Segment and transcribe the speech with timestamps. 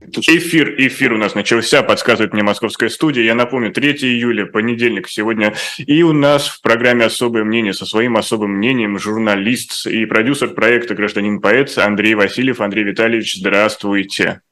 [0.00, 3.24] Эфир, эфир у нас начался, подсказывает мне московская студия.
[3.24, 5.54] Я напомню, 3 июля, понедельник сегодня.
[5.78, 10.94] И у нас в программе «Особое мнение» со своим особым мнением журналист и продюсер проекта
[10.94, 12.60] «Гражданин-поэт» Андрей Васильев.
[12.60, 14.42] Андрей Витальевич, здравствуйте.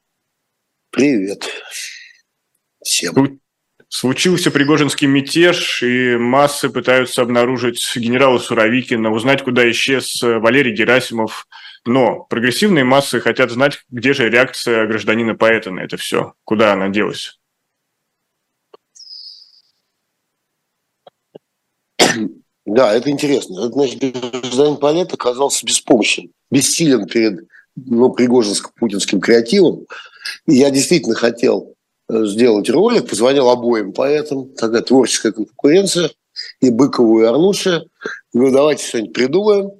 [0.89, 1.47] Привет
[2.83, 3.39] всем.
[3.87, 11.47] Случился Пригожинский мятеж, и массы пытаются обнаружить генерала Суровикина, узнать, куда исчез Валерий Герасимов–
[11.85, 17.39] но прогрессивные массы хотят знать, где же реакция гражданина-поэта на это все, куда она делась.
[22.65, 23.69] Да, это интересно.
[23.69, 29.85] Значит, гражданин поэт оказался беспомощен, бессилен перед ну, пригожинско-путинским креативом.
[30.47, 31.75] И я действительно хотел
[32.09, 36.09] э, сделать ролик, позвонил обоим поэтам, такая творческая конкуренция,
[36.59, 37.85] и Быкову, и Арнуше.
[38.33, 39.71] Говорю, давайте что-нибудь придумаем.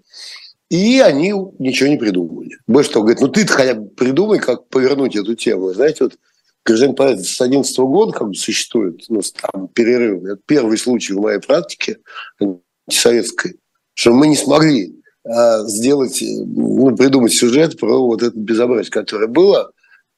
[0.70, 2.58] И они ничего не придумали.
[2.68, 5.74] Больше того, говорит, ну ты хотя бы придумай, как повернуть эту тему.
[5.74, 6.18] Знаете, вот
[6.66, 10.24] гражданин поэт с 11 года как бы существует, ну, там, перерыв.
[10.24, 11.98] Это первый случай в моей практике
[12.40, 13.58] антисоветской,
[13.94, 19.72] что мы не смогли а, сделать, ну, придумать сюжет про вот это безобразие, которое было.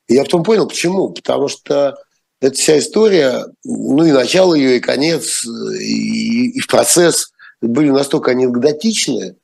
[0.08, 1.10] И я потом понял, почему.
[1.10, 1.98] Потому что
[2.40, 9.36] эта вся история, ну и начало ее, и конец, и, и процесс были настолько анекдотичные,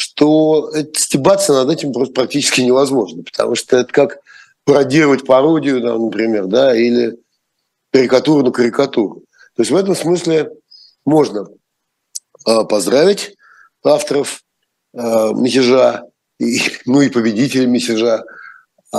[0.00, 4.20] что стебаться над этим просто практически невозможно, потому что это как
[4.64, 7.18] пародировать пародию, там, например, да, или
[7.92, 9.24] карикатуру на карикатуру.
[9.56, 10.52] То есть в этом смысле
[11.04, 11.48] можно
[12.46, 13.36] э, поздравить
[13.84, 14.42] авторов
[14.94, 16.04] э, мятежа,
[16.38, 18.24] и, ну и победителей мятежа,
[18.94, 18.96] э,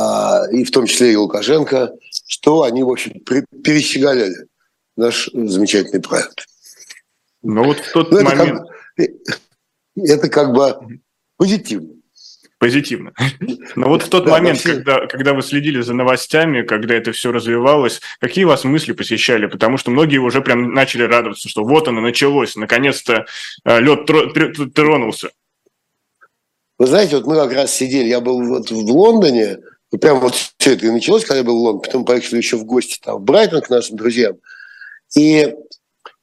[0.51, 1.95] и в том числе и Лукашенко,
[2.27, 3.19] что они, в общем,
[3.63, 4.35] перещеголяли
[4.95, 6.45] наш замечательный проект.
[7.41, 8.61] Ну вот в тот ну, момент...
[8.95, 9.41] Как
[9.95, 10.99] это как бы
[11.37, 12.01] позитивно.
[12.61, 13.11] Позитивно.
[13.75, 14.75] Но вот в тот да, момент, все...
[14.75, 19.47] когда, когда вы следили за новостями, когда это все развивалось, какие вас мысли посещали?
[19.47, 23.25] Потому что многие уже прям начали радоваться, что вот оно началось, наконец-то
[23.65, 24.05] э, лед
[24.75, 25.31] тронулся.
[26.77, 29.57] Вы знаете, вот мы как раз сидели, я был вот в Лондоне,
[29.91, 32.57] и прям вот все это и началось, когда я был в Лондоне, потом поехали еще
[32.57, 34.37] в гости там, в Брайтон к нашим друзьям.
[35.17, 35.51] И,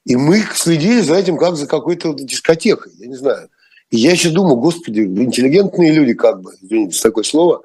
[0.05, 3.51] и мы следили за этим как за какой-то дискотекой, я не знаю.
[3.91, 7.63] Я еще думаю, господи, интеллигентные люди как бы, извините такое слово,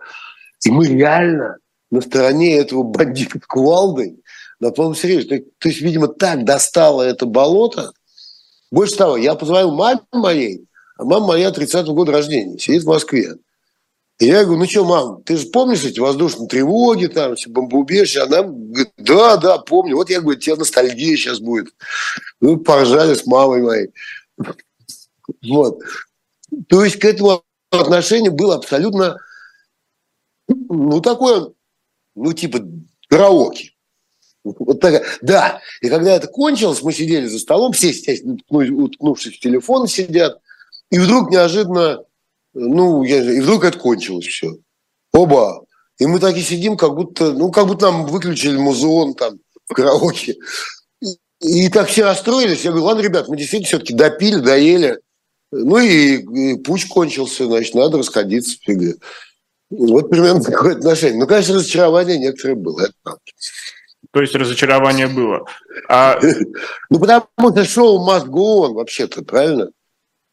[0.64, 1.58] и мы реально
[1.92, 4.24] на стороне этого бандита кувалдой
[4.60, 5.28] на полном серьезе.
[5.28, 7.92] То, то есть, видимо, так достало это болото.
[8.72, 10.66] Больше того, я позвонил маме моей,
[10.98, 13.36] а мама моя 30-го года рождения, сидит в Москве.
[14.20, 18.24] И я говорю, ну что, мам, ты же помнишь эти воздушные тревоги, там, все бомбоубежища?
[18.24, 19.96] Она говорит, да, да, помню.
[19.96, 21.74] Вот я говорю, тебе ностальгия сейчас будет.
[22.40, 23.90] Ну, поржали с мамой моей.
[25.44, 25.80] Вот.
[26.68, 29.18] То есть к этому отношение было абсолютно,
[30.48, 31.52] ну, такое,
[32.16, 32.60] ну, типа
[33.08, 33.72] караоке.
[34.44, 39.40] Вот так, да, и когда это кончилось, мы сидели за столом, все, естественно, уткнувшись в
[39.40, 40.42] телефон сидят,
[40.92, 42.04] и вдруг неожиданно,
[42.54, 44.58] ну, я, и вдруг это кончилось все.
[45.14, 45.66] Оба.
[45.98, 49.74] И мы так и сидим, как будто, ну, как будто нам выключили музеон там в
[49.74, 50.36] караоке.
[51.00, 52.66] И, и так все расстроились.
[52.66, 55.00] Я говорю, ладно, ребят, мы действительно все-таки допили, доели.
[55.56, 58.58] Ну и, и путь кончился, значит, надо расходиться.
[58.62, 58.96] Фига.
[59.70, 61.20] Вот примерно такое отношение.
[61.20, 63.22] Ну, конечно, разочарование некоторое было, это правда.
[64.12, 65.46] То есть разочарование было.
[65.90, 66.20] А...
[66.90, 69.70] Ну, потому что шоу must go on, вообще-то, правильно?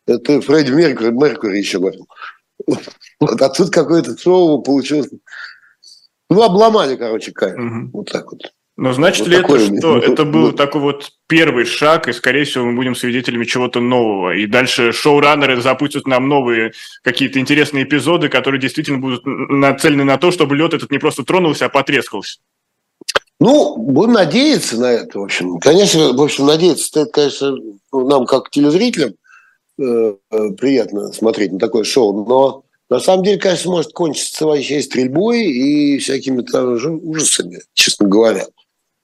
[0.06, 2.06] Это Фредди Меркьюри, Меркьюри еще говорил.
[2.66, 5.08] Вот, а тут какое-то шоу получилось.
[6.28, 7.58] Ну, обломали, короче, кайф.
[7.58, 7.90] Угу.
[7.92, 8.52] Вот так вот.
[8.80, 10.56] Но значит вот ли это, что это был вот.
[10.56, 14.34] такой вот первый шаг, и, скорее всего, мы будем свидетелями чего-то нового.
[14.34, 20.30] И дальше шоураннеры запустят нам новые какие-то интересные эпизоды, которые действительно будут нацелены на то,
[20.30, 22.38] чтобы лед этот не просто тронулся, а потрескался.
[23.38, 25.58] Ну, будем надеяться на это, в общем.
[25.58, 27.54] Конечно, в общем, надеяться, это, конечно,
[27.92, 29.12] нам, как телезрителям,
[29.78, 34.80] э, э, приятно смотреть на такое шоу, но на самом деле, конечно, может кончиться вообще
[34.80, 38.46] стрельбой и всякими там ужасами, честно говоря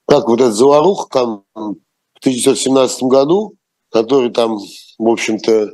[0.07, 3.55] как вот этот заварух там в 1917 году,
[3.91, 4.57] который там,
[4.97, 5.71] в общем-то,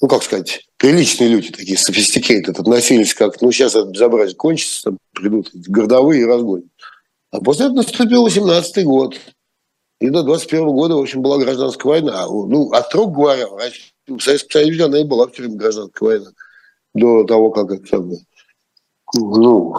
[0.00, 4.98] ну, как сказать, приличные люди, такие sophisticated, относились как, ну, сейчас это безобразие кончится, там
[5.12, 6.66] придут городовые и разгонят.
[7.30, 9.18] А после этого наступил 18 год.
[10.00, 12.26] И до 21 года, в общем, была гражданская война.
[12.26, 13.46] Ну, от строго говоря,
[14.06, 16.30] в Советском Союзе она и была в тюрьме гражданская война.
[16.94, 18.04] До того, как это,
[19.14, 19.74] ну,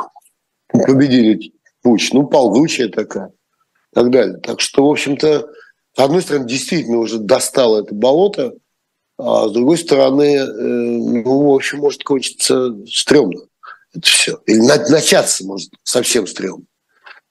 [0.72, 4.38] победили путь, ну, ползучая такая, и так далее.
[4.38, 5.48] Так что, в общем-то,
[5.96, 8.54] с одной стороны, действительно уже достало это болото,
[9.18, 13.42] а с другой стороны, э, ну, в общем, может кончиться стрёмно.
[13.94, 14.40] Это все.
[14.46, 16.66] Или начаться может совсем стрёмно.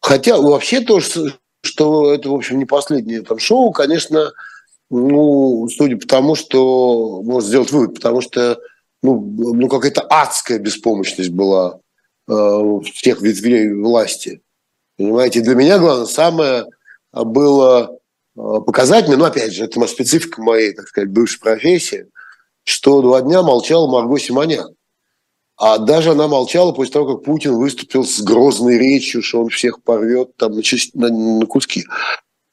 [0.00, 4.32] Хотя вообще то, что это, в общем, не последнее там шоу, конечно,
[4.90, 8.58] ну, судя по тому, что можно сделать вывод, потому что
[9.02, 11.80] ну, ну какая-то адская беспомощность была
[12.28, 14.42] э, всех ветвей власти.
[14.96, 16.66] Понимаете, для меня главное самое
[17.12, 17.98] было
[18.36, 22.06] э, показательно, но опять же, это специфика моей, так сказать, бывшей профессии,
[22.64, 24.74] что два дня молчала Марго Симонян.
[25.56, 29.82] А даже она молчала после того, как Путин выступил с грозной речью, что он всех
[29.82, 30.62] порвет там на,
[30.94, 31.84] на, на куски.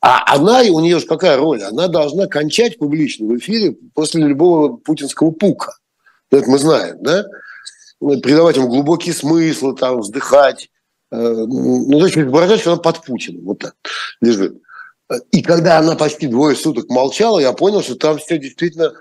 [0.01, 1.63] А она, у нее же какая роль?
[1.63, 5.77] Она должна кончать публично в эфире после любого путинского пука.
[6.31, 7.25] Это мы знаем, да?
[8.00, 10.69] Придавать ему глубокие смыслы, там, вздыхать.
[11.12, 13.45] Э, ну, то есть что она под Путиным.
[13.45, 13.75] Вот так
[14.21, 14.62] лежит.
[15.31, 18.94] И когда она почти двое суток молчала, я понял, что там все действительно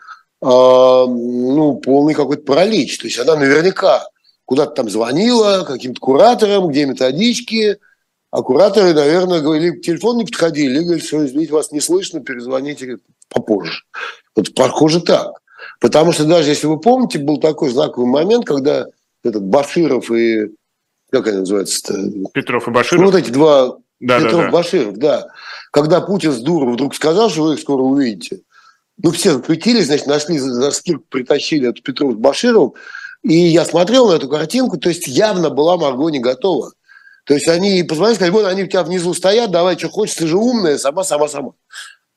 [0.43, 2.99] а, ну, полный какой-то паралич.
[2.99, 4.07] То есть она наверняка
[4.45, 7.79] куда-то там звонила каким-то кураторам, где методички,
[8.31, 12.99] а кураторы, наверное, говорили, телефон не подходили, говорили, что, извините, вас не слышно, перезвоните
[13.31, 13.85] попозже.
[14.37, 15.41] Вот похоже так.
[15.85, 18.87] Потому что даже если вы помните, был такой знаковый момент, когда
[19.23, 20.47] этот Баширов и
[21.13, 22.31] как они называются-то?
[22.33, 23.05] Петров и Баширов.
[23.05, 24.51] Ну, вот эти два да, Петров, да, да.
[24.51, 25.27] Баширов, да.
[25.73, 28.41] Когда Путин с дуру вдруг сказал, что вы их скоро увидите,
[28.97, 32.73] ну, все запретились, значит, нашли, за скидку притащили эту Петров с Башировым,
[33.23, 36.73] и я смотрел на эту картинку, то есть явно была Марго не готова.
[37.27, 40.27] То есть они позвонили, сказали, вот они у тебя внизу стоят, давай, что хочешь, ты
[40.29, 41.53] же умная, сама, сама, сама.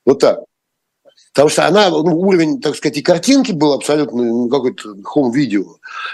[0.06, 0.40] Вот так.
[1.38, 5.66] Потому что она, ну, уровень, так сказать, и картинки был абсолютно ну, какой-то хом-видео.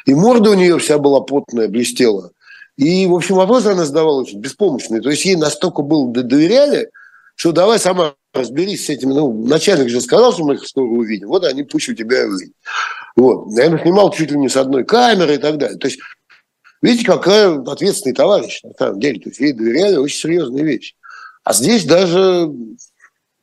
[0.05, 2.31] И морда у нее вся была потная, блестела.
[2.75, 4.99] И, в общем, вопросы она задавала очень беспомощные.
[4.99, 6.89] То есть ей настолько было доверяли,
[7.35, 9.13] что давай сама разберись с этими.
[9.13, 11.29] Ну, начальник же сказал, что мы их скоро увидим.
[11.29, 12.57] Вот они пусть у тебя увидят.
[13.15, 13.47] Вот.
[13.47, 15.77] Наверное, снимал чуть ли не с одной камеры и так далее.
[15.77, 16.01] То есть,
[16.81, 19.21] видите, какая ответственный товарищ на самом деле.
[19.21, 20.95] То есть, ей доверяли очень серьезные вещи.
[21.45, 22.51] А здесь даже,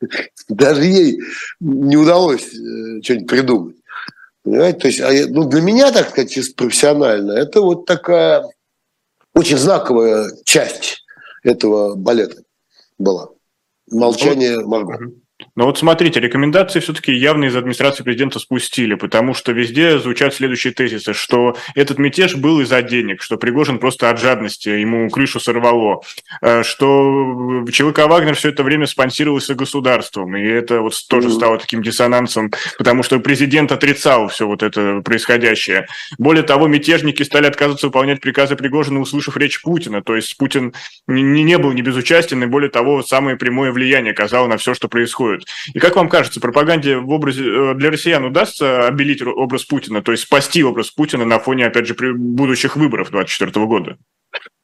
[0.49, 1.19] даже ей
[1.59, 3.75] не удалось э, что-нибудь придумать.
[4.43, 4.79] Понимаете?
[4.79, 8.43] То есть, а ну, для меня, так сказать, чисто профессионально, это вот такая
[9.33, 11.05] очень знаковая часть
[11.43, 12.43] этого балета
[12.97, 13.29] была.
[13.89, 15.11] Молчание Марго.
[15.55, 20.73] Но вот смотрите, рекомендации все-таки явно из администрации президента спустили, потому что везде звучат следующие
[20.73, 26.01] тезисы, что этот мятеж был из-за денег, что Пригожин просто от жадности ему крышу сорвало,
[26.41, 31.81] э, что ЧВК «Вагнер» все это время спонсировался государством, и это вот тоже стало таким
[31.81, 35.87] диссонансом, потому что президент отрицал все вот это происходящее.
[36.17, 40.73] Более того, мятежники стали отказываться выполнять приказы Пригожина, услышав речь Путина, то есть Путин
[41.07, 44.87] не, не был не безучастен, и более того, самое прямое влияние оказал на все, что
[44.87, 45.47] происходит происходит.
[45.73, 50.11] И как вам кажется, пропаганде в образе э, для россиян удастся обелить образ Путина, то
[50.11, 53.97] есть спасти образ Путина на фоне, опять же, будущих выборов 2024 года?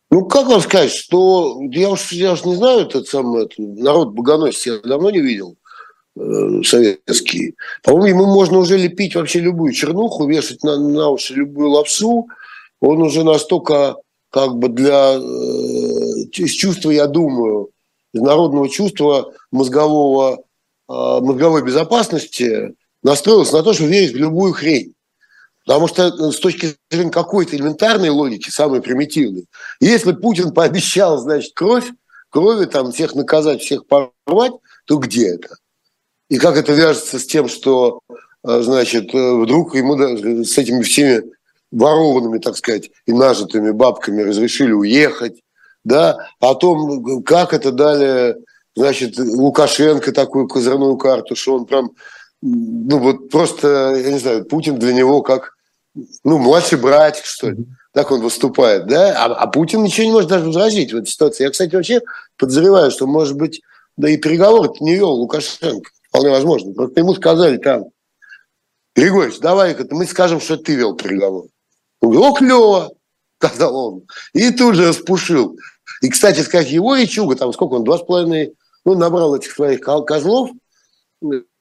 [0.10, 4.14] Ну, как вам сказать, что я уж, я уж не знаю этот самый этот, народ
[4.14, 5.58] богоносец, я давно не видел
[6.16, 7.56] э, советский.
[7.84, 12.28] По-моему, ему можно уже лепить вообще любую чернуху, вешать на, на уши любую лапсу.
[12.80, 13.98] Он уже настолько
[14.30, 17.72] как бы для э, чувства, я думаю,
[18.14, 20.44] народного чувства мозгового
[20.88, 24.94] мозговой безопасности настроился на то, что верить в любую хрень.
[25.68, 29.48] Потому что э, с точки зрения какой-то элементарной логики, самой примитивной,
[29.82, 31.92] если Путин пообещал, значит, кровь,
[32.30, 34.54] крови там всех наказать, всех порвать,
[34.86, 35.58] то где это?
[36.30, 38.00] И как это вяжется с тем, что,
[38.48, 39.98] э, значит, вдруг ему
[40.46, 41.24] с этими всеми
[41.72, 45.42] ворованными, так сказать, и нажитыми бабками разрешили уехать,
[45.84, 48.38] да, о том, как это далее
[48.78, 51.92] значит, Лукашенко такую козырную карту, что он прям,
[52.42, 55.56] ну вот просто, я не знаю, Путин для него как,
[56.24, 57.66] ну, младший братик, что ли.
[57.92, 59.26] Так он выступает, да?
[59.26, 61.44] А, а Путин ничего не может даже возразить в этой ситуации.
[61.44, 62.02] Я, кстати, вообще
[62.38, 63.62] подозреваю, что, может быть,
[63.98, 65.90] да и переговоры не вел Лукашенко.
[66.10, 66.74] Вполне возможно.
[66.74, 67.86] Просто ему сказали там,
[68.96, 71.50] Григорьевич, давай-ка мы скажем, что ты вел переговоры.
[72.02, 72.92] Он говорит, о, клево,
[73.40, 74.04] сказал он.
[74.34, 75.58] И тут же распушил.
[76.02, 78.54] И, кстати сказать, его и Чуга, там сколько он, два с половиной
[78.88, 80.50] ну, набрал этих своих козлов,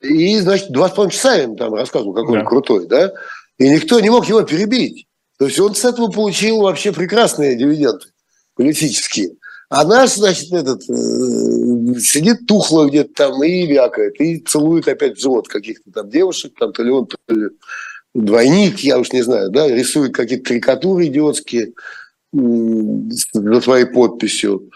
[0.01, 2.41] и, значит, два с половиной часа им там рассказывал, какой да.
[2.41, 3.13] он крутой, да,
[3.59, 5.07] и никто не мог его перебить.
[5.37, 8.07] То есть он с этого получил вообще прекрасные дивиденды
[8.55, 9.33] политические.
[9.69, 15.49] А наш, значит, этот э, сидит тухло где-то там и вякает, и целует опять взвод
[15.49, 17.49] каких-то там девушек, там то ли он, то ли
[18.15, 22.39] двойник, я уж не знаю, да, рисует какие-то карикатуры идиотские э,
[23.33, 24.71] за своей подписью.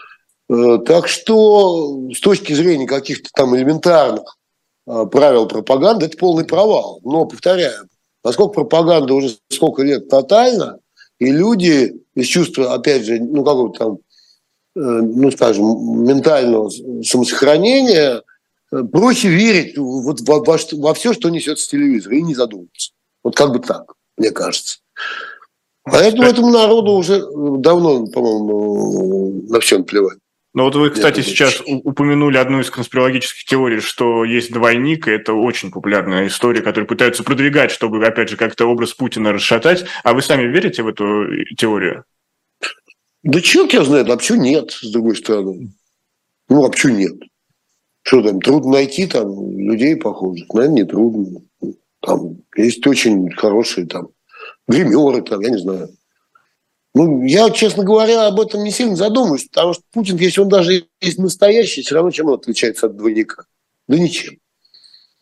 [0.51, 4.37] Э, так что с точки зрения каких-то там элементарных
[4.85, 6.99] э, правил пропаганды, это полный провал.
[7.03, 7.87] Но, повторяю,
[8.21, 10.79] поскольку пропаганда уже сколько лет тотальна,
[11.19, 13.93] и люди из чувства, опять же, ну, какого-то там,
[14.75, 16.69] э, ну, скажем, ментального
[17.01, 18.21] самосохранения,
[18.91, 22.91] проще верить вот во, во, во все, что несет с телевизора, и не задумываться.
[23.23, 24.79] Вот как бы так, мне кажется.
[25.83, 27.21] Поэтому этому народу уже
[27.59, 30.17] давно, по-моему, на все наплевать.
[30.53, 35.33] Но вот вы, кстати, сейчас упомянули одну из конспирологических теорий, что есть двойник, и это
[35.33, 39.85] очень популярная история, которую пытаются продвигать, чтобы, опять же, как-то образ Путина расшатать.
[40.03, 41.25] А вы сами верите в эту
[41.57, 42.03] теорию?
[43.23, 45.71] Да черт я знаю, а почему нет, с другой стороны?
[46.49, 47.13] Ну, а почему нет?
[48.01, 50.53] Что там, трудно найти там людей похожих?
[50.53, 51.41] Наверное, не трудно.
[52.01, 54.09] Там есть очень хорошие там
[54.67, 55.89] гримеры, там, я не знаю.
[56.93, 60.87] Ну, я, честно говоря, об этом не сильно задумываюсь, потому что Путин, если он даже
[60.99, 63.45] есть настоящий, все равно чем он отличается от двойника?
[63.87, 64.37] Да ничем.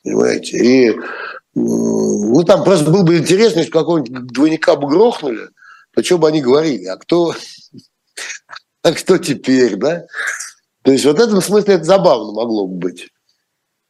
[0.03, 0.57] Понимаете?
[0.57, 0.95] И
[1.53, 5.49] ну, там просто было бы интересно, если какого-нибудь двойника бы грохнули,
[5.93, 6.85] то что бы они говорили?
[6.85, 7.35] А кто,
[8.81, 10.05] а кто теперь, да?
[10.83, 13.09] То есть вот в этом смысле это забавно могло бы быть.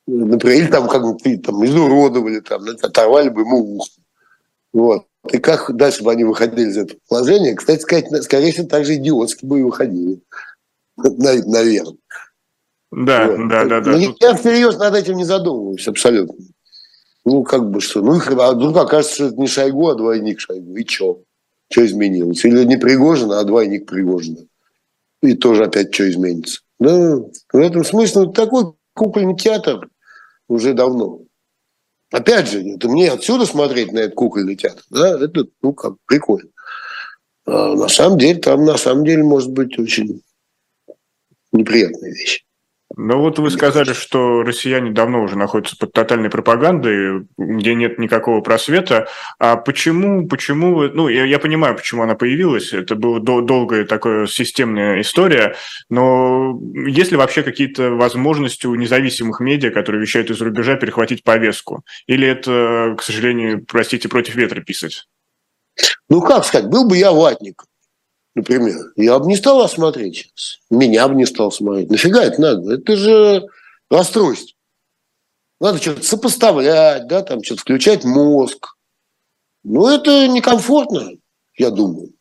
[0.08, 3.92] Например, или там как бы там изуродовали, там, оторвали бы ему ухо.
[4.74, 5.06] Вот.
[5.32, 7.56] И как дальше бы они выходили из этого положения?
[7.56, 10.22] Кстати сказать, скорее всего, так же идиотски бы и выходили.
[10.98, 11.96] Наверное.
[12.92, 13.50] Да, вот.
[13.50, 13.92] да, да, да.
[13.92, 14.22] Но Тут...
[14.22, 16.46] я всерьез над этим не задумываюсь абсолютно.
[17.26, 18.02] Ну, как бы что.
[18.02, 20.76] Ну, а вдруг окажется, что это не Шойгу, а двойник Шойгу.
[20.76, 21.22] И что?
[21.70, 22.44] Что изменилось?
[22.46, 24.40] Или не Пригожина, а двойник Пригожина.
[25.22, 26.62] И тоже опять что изменится.
[26.80, 27.18] Да,
[27.52, 29.90] в этом смысле ну, такой кукольный театр
[30.48, 31.20] уже давно.
[32.12, 36.50] Опять же, это мне отсюда смотреть на этот кукольный театр, да, это, ну, как, прикольно.
[37.46, 40.22] А на самом деле, там на самом деле может быть очень
[41.52, 42.46] неприятная вещь.
[42.98, 48.42] Ну вот вы сказали, что россияне давно уже находятся под тотальной пропагандой, где нет никакого
[48.42, 49.08] просвета.
[49.38, 54.26] А почему, почему, ну я, я понимаю, почему она появилась, это была дол- долгая такая
[54.26, 55.56] системная история,
[55.90, 61.84] но есть ли вообще какие-то возможности у независимых медиа, которые вещают из рубежа, перехватить повестку?
[62.08, 65.06] Или это, к сожалению, простите, против ветра писать?
[66.10, 67.64] Ну как сказать, был бы я ватник,
[68.36, 70.60] например, я бы не стал осмотреть сейчас.
[70.70, 71.90] Меня бы не стал смотреть.
[71.90, 72.74] Нафига это надо?
[72.74, 73.48] Это же
[73.90, 74.56] расстройство.
[75.60, 78.76] Надо что-то сопоставлять, да, там что-то включать мозг.
[79.64, 81.12] Ну, это некомфортно,
[81.58, 82.14] я думаю,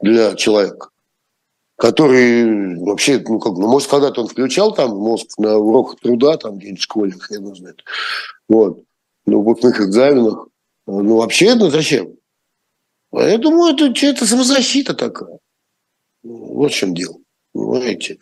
[0.00, 0.88] для человека,
[1.76, 6.58] который вообще, ну, как, ну, может, когда-то он включал там мозг на уроках труда, там
[6.58, 7.84] где-нибудь в школе, хрен знает.
[8.48, 8.82] Вот.
[9.24, 10.48] На выпускных экзаменах.
[10.86, 12.17] Ну, вообще, это зачем?
[13.12, 15.38] А я думаю, это, это самозащита такая.
[16.22, 17.16] Вот в чем дело.
[17.52, 18.18] Понимаете?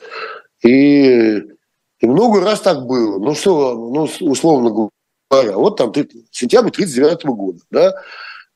[0.62, 1.42] И,
[2.00, 3.18] и много раз так было.
[3.18, 4.90] Ну что, ну, условно
[5.30, 5.92] говоря, вот там
[6.30, 7.94] сентябрь 39 года, да,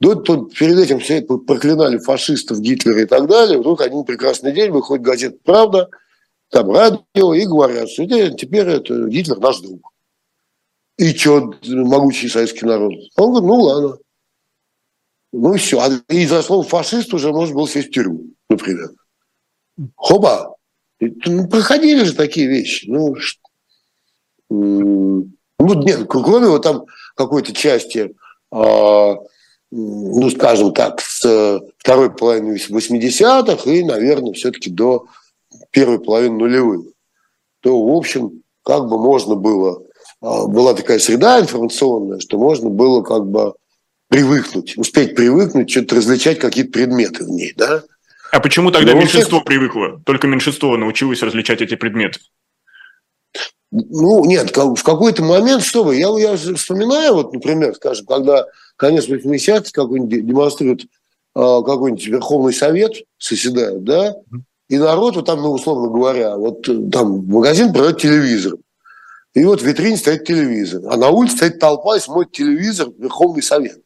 [0.01, 3.59] до, то, перед этим все проклинали фашистов, Гитлера и так далее.
[3.59, 5.91] Вдруг один прекрасный день выходит газета «Правда»,
[6.49, 9.93] там радио, и говорят, что теперь это Гитлер наш друг.
[10.97, 12.93] И что, могучий советский народ?
[13.17, 13.99] Он говорит, ну ладно.
[15.33, 15.81] Ну все.
[15.81, 18.91] А и за слово фашист уже можно было сесть в тюрьму, например.
[19.97, 20.57] Хоба.
[21.01, 22.87] Ну, проходили же такие вещи.
[22.89, 23.15] Ну,
[24.51, 25.25] ну
[25.59, 26.85] нет, кроме вот там
[27.15, 28.15] какой-то части,
[28.53, 29.15] э,
[29.71, 35.07] ну, скажем так, с второй половины 80-х и, наверное, все-таки до
[35.71, 36.87] первой половины нулевых,
[37.61, 39.83] то, в общем, как бы можно было,
[40.23, 43.55] э, была такая среда информационная, что можно было как бы
[44.11, 47.85] привыкнуть, успеть привыкнуть, что-то различать какие-то предметы в ней, да?
[48.33, 49.45] А почему тогда Но меньшинство всех...
[49.45, 50.03] привыкло?
[50.05, 52.19] Только меньшинство научилось различать эти предметы?
[53.71, 59.09] Ну, нет, в какой-то момент, что вы, я, я вспоминаю, вот, например, скажем, когда конец
[59.09, 60.87] 80-х какой-нибудь демонстрирует
[61.37, 64.17] а, какой-нибудь Верховный Совет, соседает, да,
[64.69, 68.55] и народ, вот там, ну, условно говоря, вот там магазин продает телевизор,
[69.35, 73.43] и вот в витрине стоит телевизор, а на улице стоит толпа и смотрит телевизор Верховный
[73.43, 73.79] Совет.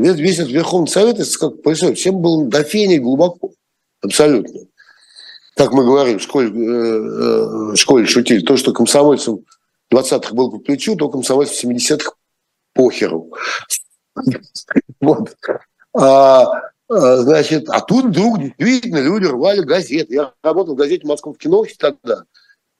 [0.00, 3.52] Весь этот Верховный Совет, это как происходит, всем было до фени глубоко,
[4.02, 4.60] абсолютно.
[5.56, 9.44] Как мы говорим в школе, э, э, в школе шутили, то, что комсомольцам
[9.92, 12.12] 20-х было по плечу, то комсомольцам 70-х
[12.72, 13.30] похеру.
[15.00, 15.36] Вот.
[15.92, 16.46] А,
[16.88, 20.14] а, значит, а тут вдруг действительно люди рвали газеты.
[20.14, 22.24] Я работал в газете «Московский новости» тогда.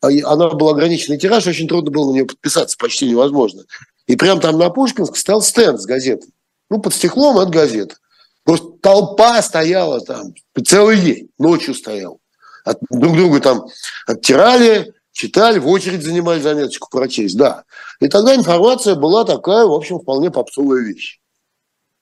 [0.01, 3.65] А она была ограниченный тираж, очень трудно было на нее подписаться, почти невозможно.
[4.07, 6.31] И прямо там на Пушкинск стал стенд с газетой.
[6.71, 7.97] Ну, под стеклом от газеты.
[8.45, 10.33] Просто толпа стояла там
[10.65, 12.21] целый день, ночью стоял.
[12.65, 13.67] От, друг друга там
[14.07, 17.65] оттирали, читали, в очередь занимали заметочку прочесть, да.
[18.01, 21.21] И тогда информация была такая, в общем, вполне попсовая вещь.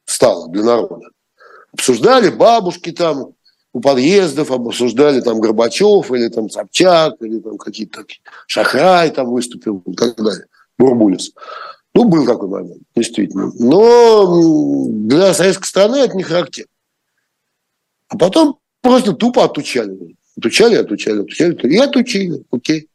[0.04, 1.08] Стала для народа.
[1.72, 3.32] Обсуждали бабушки там,
[3.72, 8.04] у подъездов обсуждали там Горбачев или там Собчак, или там какие-то
[8.46, 10.46] Шахрай там выступил и так далее,
[10.78, 11.32] Бурбулис.
[11.98, 13.50] Ну, был такой момент, действительно.
[13.58, 16.70] Но для советской страны это не характерно.
[18.06, 20.14] А потом просто тупо отучали.
[20.36, 21.56] Отучали, отучали, отучали.
[21.64, 22.88] И отучили, окей.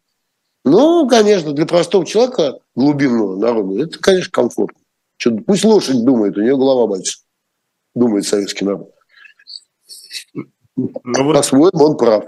[0.64, 4.80] Ну, конечно, для простого человека, глубинного народа, это, конечно, комфортно.
[5.18, 7.18] Что, пусть лошадь думает, у нее голова больше.
[7.94, 8.90] Думает советский народ.
[10.34, 10.46] Ну,
[11.04, 11.36] вот...
[11.36, 12.24] По-своему он прав.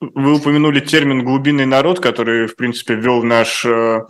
[0.00, 4.00] Вы упомянули термин «глубинный народ», который, в принципе, ввел наш э,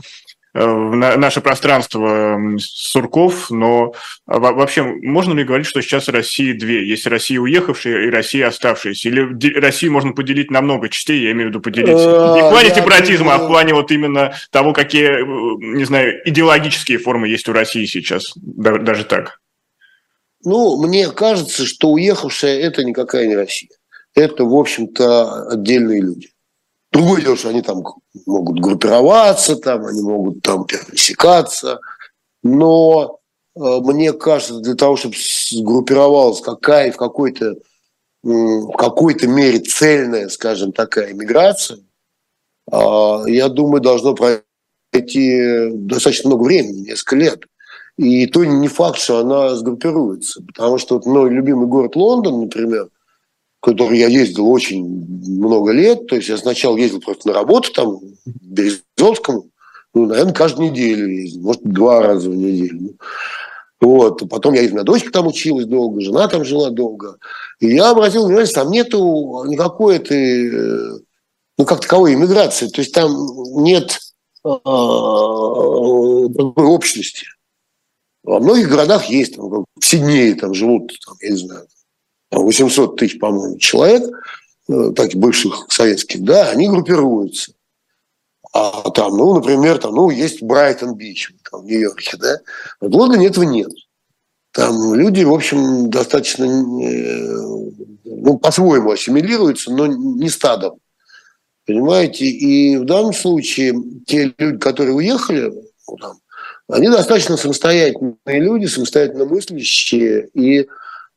[0.54, 3.94] в наше пространство Сурков, но
[4.26, 6.86] вообще можно ли говорить, что сейчас России две?
[6.86, 9.08] Есть Россия уехавшая и Россия оставшаяся?
[9.08, 12.68] Или Россию можно поделить на много частей, я имею в виду поделить не в плане
[12.68, 15.24] сепаратизма, а в плане вот именно того, какие,
[15.76, 19.40] не знаю, идеологические формы есть у России сейчас, даже так?
[20.44, 23.70] Ну, мне кажется, что уехавшая– это никакая не Россия.
[24.14, 26.31] Это, в общем-то, отдельные люди.
[26.92, 27.82] Другое дело, что они там
[28.26, 31.80] могут группироваться, там, они могут там пересекаться,
[32.42, 33.18] но
[33.56, 35.14] э, мне кажется, для того, чтобы
[35.50, 37.56] сгруппировалась какая в какой-то
[38.22, 41.78] в какой-то мере цельная, скажем, такая иммиграция,
[42.70, 42.76] э,
[43.26, 47.44] я думаю, должно пройти достаточно много времени, несколько лет.
[47.96, 50.42] И то не факт, что она сгруппируется.
[50.46, 52.90] Потому что вот мой любимый город Лондон, например–
[53.62, 56.06] который я ездил очень много лет.
[56.08, 58.02] То есть я сначала ездил просто на работу там, в
[58.42, 59.44] Березовском,
[59.94, 62.98] ну, наверное, каждую неделю ездил, может, два раза в неделю.
[63.80, 64.28] Вот.
[64.28, 67.18] Потом я, у меня дочка там училась долго, жена там жила долго.
[67.60, 70.98] И я обратил внимание, там нету никакой этой, э,
[71.58, 72.66] ну, как таковой иммиграции.
[72.66, 73.12] То есть там
[73.62, 74.00] нет
[74.44, 74.64] э, такой
[76.66, 77.26] общности.
[78.24, 81.66] Во многих городах есть, там, в Сиднее там живут, там, я не знаю,
[82.40, 84.02] 800 тысяч, по-моему, человек,
[84.68, 87.52] э, таких бывших советских, да, они группируются.
[88.52, 92.38] А там, ну, например, там, ну, есть Брайтон-Бич в Нью-Йорке, да.
[92.80, 93.70] В Лондоне этого нет.
[94.52, 97.26] Там люди, в общем, достаточно, э,
[98.04, 100.78] ну, по-своему ассимилируются, но не стадом.
[101.66, 102.26] Понимаете?
[102.26, 103.74] И в данном случае
[104.06, 105.52] те люди, которые уехали,
[105.88, 106.18] ну, там,
[106.68, 110.68] они достаточно самостоятельные люди, самостоятельно мыслящие, и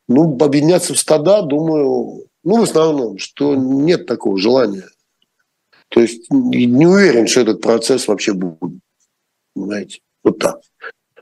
[0.07, 4.87] ну, объединяться в стада, думаю, ну, в основном, что нет такого желания.
[5.89, 8.79] То есть не уверен, что этот процесс вообще будет.
[9.53, 9.99] Понимаете?
[10.23, 10.59] Вот так.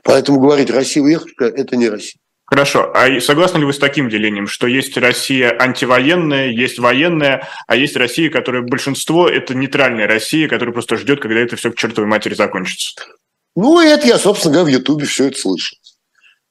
[0.02, 2.20] Поэтому говорить «Россия уехавшая»– это не Россия.
[2.44, 2.92] Хорошо.
[2.94, 7.96] А согласны ли вы с таким делением, что есть Россия антивоенная, есть военная, а есть
[7.96, 12.34] Россия, которая большинство– это нейтральная Россия, которая просто ждет, когда это все к чертовой матери
[12.34, 13.00] закончится?
[13.56, 15.78] Ну, это я, собственно говоря, в Ютубе все это слышал.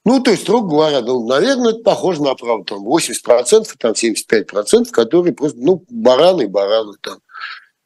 [0.05, 2.65] Ну, то есть, строго говоря, ну, наверное, это похоже на правду.
[2.65, 7.19] Там 80%, там 75%, которые просто, ну, бараны, бараны там.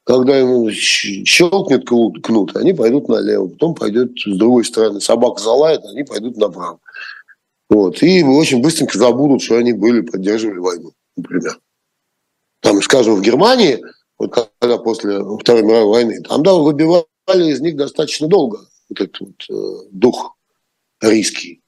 [0.03, 5.01] Когда ему щелкнет кнут, они пойдут налево, потом пойдет с другой стороны.
[5.01, 6.79] Собака залает, они пойдут направо.
[7.69, 8.01] Вот.
[8.01, 11.59] И очень быстренько забудут, что они были, поддерживали войну, например.
[12.61, 13.83] Там, скажем, в Германии,
[14.17, 17.03] вот когда после Второй мировой войны, там, да, выбивали
[17.51, 20.37] из них достаточно долго вот этот вот, э, дух
[21.01, 21.61] рийский.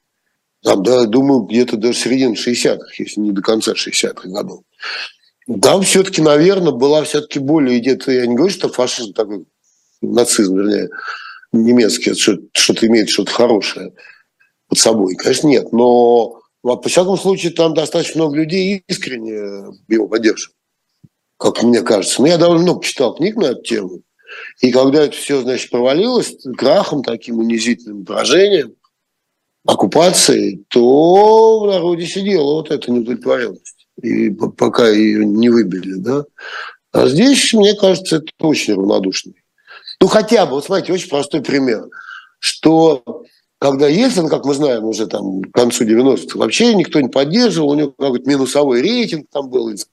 [0.64, 4.64] Там, да, думаю, где-то до середины 60-х, если не до конца 60-х годов.
[5.62, 9.46] Там все-таки, наверное, была все-таки более где-то, я не говорю, что фашизм такой,
[10.02, 10.90] нацизм, вернее,
[11.52, 13.94] немецкий, что-то имеет что-то хорошее
[14.68, 15.16] под собой.
[15.16, 15.72] Конечно, нет.
[15.72, 20.56] Но, во всяком случае, там достаточно много людей искренне его поддерживают,
[21.38, 22.22] как мне кажется.
[22.22, 24.02] Но я довольно много читал книг на эту тему.
[24.62, 28.76] И когда это все, значит, провалилось крахом таким унизительным поражением,
[29.70, 33.88] оккупации, то в народе сидела вот эта неудовлетворенность.
[34.02, 36.24] И пока ее не выбили, да.
[36.92, 39.36] А здесь, мне кажется, это очень равнодушный.
[40.02, 41.86] Ну, хотя бы, вот смотрите, очень простой пример,
[42.40, 43.04] что
[43.60, 47.76] когда Ельцин, как мы знаем, уже там к концу 90-х вообще никто не поддерживал, у
[47.76, 49.84] него какой-то минусовой рейтинг там был, 4%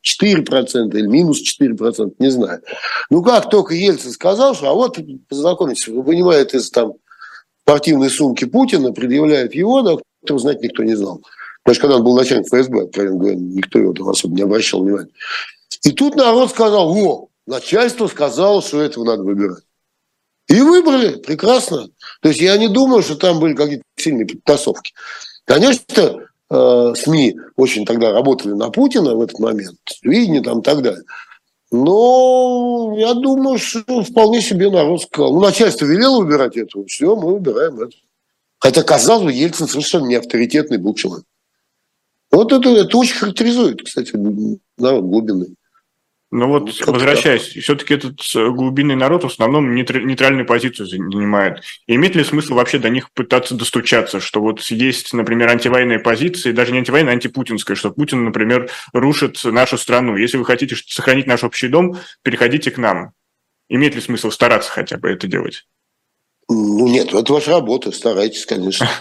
[0.97, 2.62] или минус 4%, не знаю.
[3.11, 6.95] Ну, как только Ельцин сказал, что а вот, познакомьтесь, вы понимаете, из там
[7.67, 11.21] спортивной сумки Путина, предъявляют его, да, этого знать никто не знал.
[11.65, 15.09] Даже когда он был начальник ФСБ, откровенно говоря, никто его там особо не обращал внимания.
[15.83, 19.65] И тут народ сказал, о, начальство сказало, что этого надо выбирать.
[20.47, 21.89] И выбрали, прекрасно.
[22.23, 24.93] То есть я не думаю, что там были какие-то сильные подтасовки.
[25.45, 30.83] Конечно, э, СМИ очень тогда работали на Путина в этот момент, видение там и так
[30.83, 31.03] далее.
[31.71, 35.33] Но я думаю, что вполне себе народ сказал.
[35.33, 37.97] Ну, начальство велело выбирать этого, все, мы выбираем это.
[38.59, 41.27] Хотя, казалось бы, Ельцин совершенно не авторитетный был человек.
[42.31, 44.13] Вот это, это очень характеризует, кстати,
[44.79, 45.57] народ глубинный.
[46.33, 47.62] Ну вот, ну, возвращаясь, так.
[47.62, 51.62] все-таки этот э, глубинный народ в основном нейтральную позицию занимает.
[51.87, 56.51] И имеет ли смысл вообще до них пытаться достучаться, что вот есть, например, антивоенные позиции,
[56.51, 60.17] даже не антивоенная, а антипутинская, что Путин, например, рушит нашу страну.
[60.17, 63.12] Если вы хотите сохранить наш общий дом, переходите к нам.
[63.69, 65.65] Имеет ли смысл стараться хотя бы это делать?
[66.49, 68.89] Ну нет, это ваша работа, старайтесь, конечно.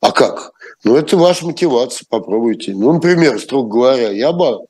[0.00, 0.52] А как?
[0.84, 2.72] Ну, это ваша мотивация, попробуйте.
[2.72, 4.67] Ну, например, строго говоря, я бы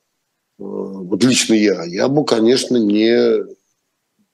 [0.59, 3.43] вот лично я, я бы, конечно, не,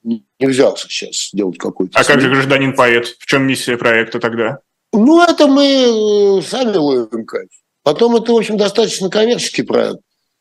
[0.03, 1.97] не взялся сейчас делать какой-то...
[1.99, 3.15] А как же гражданин-поэт?
[3.19, 4.59] В чем миссия проекта тогда?
[4.91, 7.49] Ну, это мы э, сами ловим кайф.
[7.83, 9.99] Потом это, в общем, достаточно коммерческий проект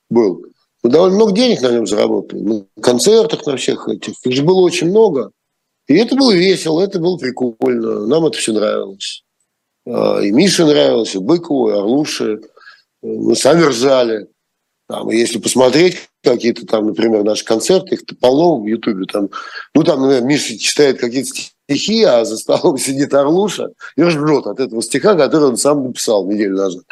[0.09, 0.47] был.
[0.83, 2.41] Мы довольно много денег на нем заработали.
[2.41, 4.15] На концертах, на всех этих.
[4.25, 5.31] Их же было очень много.
[5.87, 8.07] И это было весело, это было прикольно.
[8.07, 9.25] Нам это все нравилось.
[9.87, 12.41] А, и Мише нравилось, и Быкову, и Орлуше.
[13.03, 14.29] Мы сами ржали.
[14.95, 19.07] Там, если посмотреть какие-то там, например, наши концерты, их полно в Ютубе.
[19.07, 19.29] Там,
[19.75, 21.31] ну, там, например, Миша читает какие-то
[21.69, 26.27] стихи, а за столом сидит Орлуша и ржет от этого стиха, который он сам написал
[26.27, 26.85] неделю назад.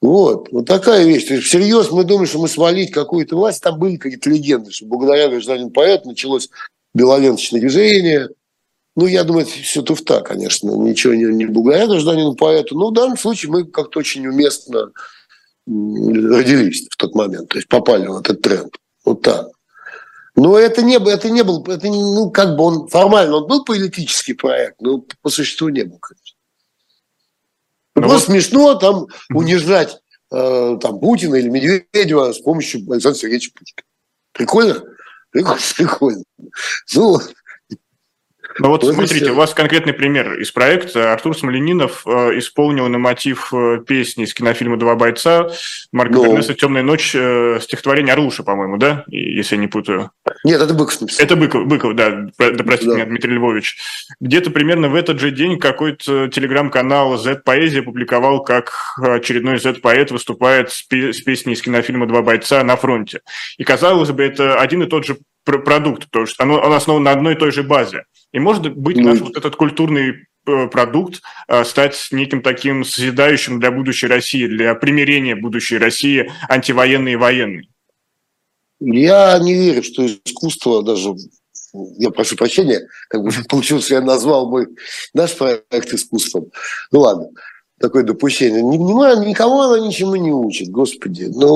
[0.00, 1.26] Вот, вот такая вещь.
[1.26, 3.62] То есть всерьез мы думаем, что мы свалить какую-то власть.
[3.62, 6.48] Там были какие-то легенды, что благодаря гражданину поэту началось
[6.94, 8.30] белоленточное движение.
[8.96, 10.70] Ну, я думаю, это все туфта, конечно.
[10.70, 12.76] Ничего не, не благодаря гражданину поэту.
[12.76, 14.92] Но в данном случае мы как-то очень уместно
[15.66, 18.74] родились в тот момент, то есть попали в этот тренд.
[19.04, 19.48] Вот так.
[20.34, 24.32] Но это не, это не был, это, ну, как бы он формально, он был политический
[24.32, 26.38] проект, но по существу не был, конечно.
[27.94, 28.24] Ну, Просто вот...
[28.24, 30.00] смешно там унижать
[30.32, 33.82] э, там, Путина или Медведева с помощью Александра Сергеевича Путина.
[34.32, 34.82] Прикольно?
[35.30, 35.60] Прикольно.
[35.76, 36.22] Прикольно.
[36.94, 37.20] Ну,
[38.58, 41.12] ну вот Тоже смотрите, у вас конкретный пример из проекта.
[41.12, 45.50] Артур Смоленинов э, исполнил на мотив э, песни из кинофильма «Два бойца»
[45.92, 46.24] Марка ну.
[46.24, 49.04] Бернеса «Темная ночь» э, стихотворение Орлуша, по-моему, да?
[49.08, 50.10] Если я не путаю.
[50.44, 51.24] Нет, это Быков написал.
[51.24, 52.96] Это Быков, Быков да, да простите да.
[52.96, 53.78] меня, Дмитрий Львович.
[54.20, 60.82] Где-то примерно в этот же день какой-то телеграм-канал Z-поэзия публиковал, как очередной Z-поэт выступает с,
[60.82, 63.20] песней из кинофильма «Два бойца» на фронте.
[63.58, 67.10] И казалось бы, это один и тот же продукт, то есть оно, оно основано на
[67.12, 68.04] одной и той же базе.
[68.32, 73.60] И может быть ну, наш вот этот культурный э, продукт э, стать неким таким созидающим
[73.60, 77.68] для будущей России, для примирения будущей России антивоенной и военной?
[78.80, 81.14] Я не верю, что искусство даже
[81.98, 84.68] я прошу прощения, как бы получилось, что я назвал мой
[85.14, 86.50] наш проект искусством.
[86.90, 87.28] Ну ладно,
[87.80, 88.62] такое допущение.
[88.62, 91.24] Не, не, никого она ничему не учит, господи.
[91.24, 91.48] Ну,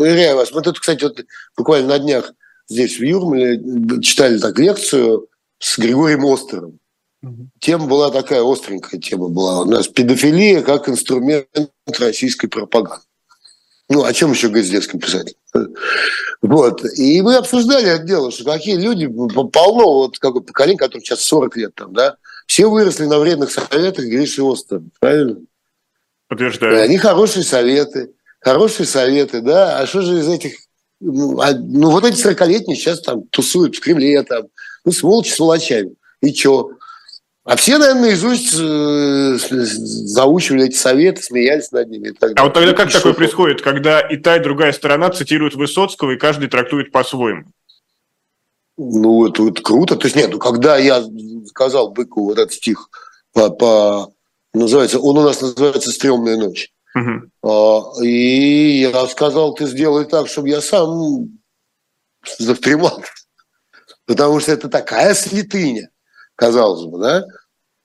[0.00, 0.52] уверяю вас.
[0.52, 1.24] Мы тут, кстати, вот
[1.56, 2.32] буквально на днях
[2.68, 3.60] здесь, в Юрмале,
[4.00, 6.78] читали так лекцию с Григорием Остером.
[7.58, 9.62] Тема была такая, остренькая тема была.
[9.62, 11.48] У нас педофилия как инструмент
[11.98, 13.02] российской пропаганды.
[13.88, 15.36] Ну, о чем еще говорить детском писатель?
[16.42, 16.84] Вот.
[16.84, 21.56] И мы обсуждали это дело, что какие люди, полно вот какое поколение, которое сейчас 40
[21.56, 25.38] лет там, да, все выросли на вредных советах Гриши Остера, правильно?
[26.28, 26.76] Подтверждаю.
[26.76, 29.78] И они хорошие советы, хорошие советы, да.
[29.78, 30.63] А что же из этих
[31.04, 34.44] ну, а, ну, вот эти 40-летние сейчас там тусуют в Кремле, там,
[34.84, 35.94] ну, сволочи сволочами.
[36.20, 36.70] И чё?
[37.44, 42.08] А все, наверное, наизусть э, заучивали эти советы, смеялись над ними.
[42.08, 42.36] И так далее.
[42.38, 46.16] А вот тогда как такое происходит, когда и та, и другая сторона цитируют Высоцкого, и
[46.16, 47.44] каждый трактует по-своему?
[48.78, 49.96] Ну, это, это круто.
[49.96, 51.04] То есть, нет, ну, когда я
[51.46, 52.88] сказал Быкову вот этот стих
[53.34, 54.12] по, по
[54.54, 56.70] называется, он у нас называется «Стремная ночь».
[56.94, 58.02] Угу.
[58.04, 61.28] И я сказал, ты сделай так, чтобы я сам
[62.38, 63.02] завтремал.
[64.06, 65.90] Потому что это такая святыня,
[66.36, 67.24] казалось бы, да?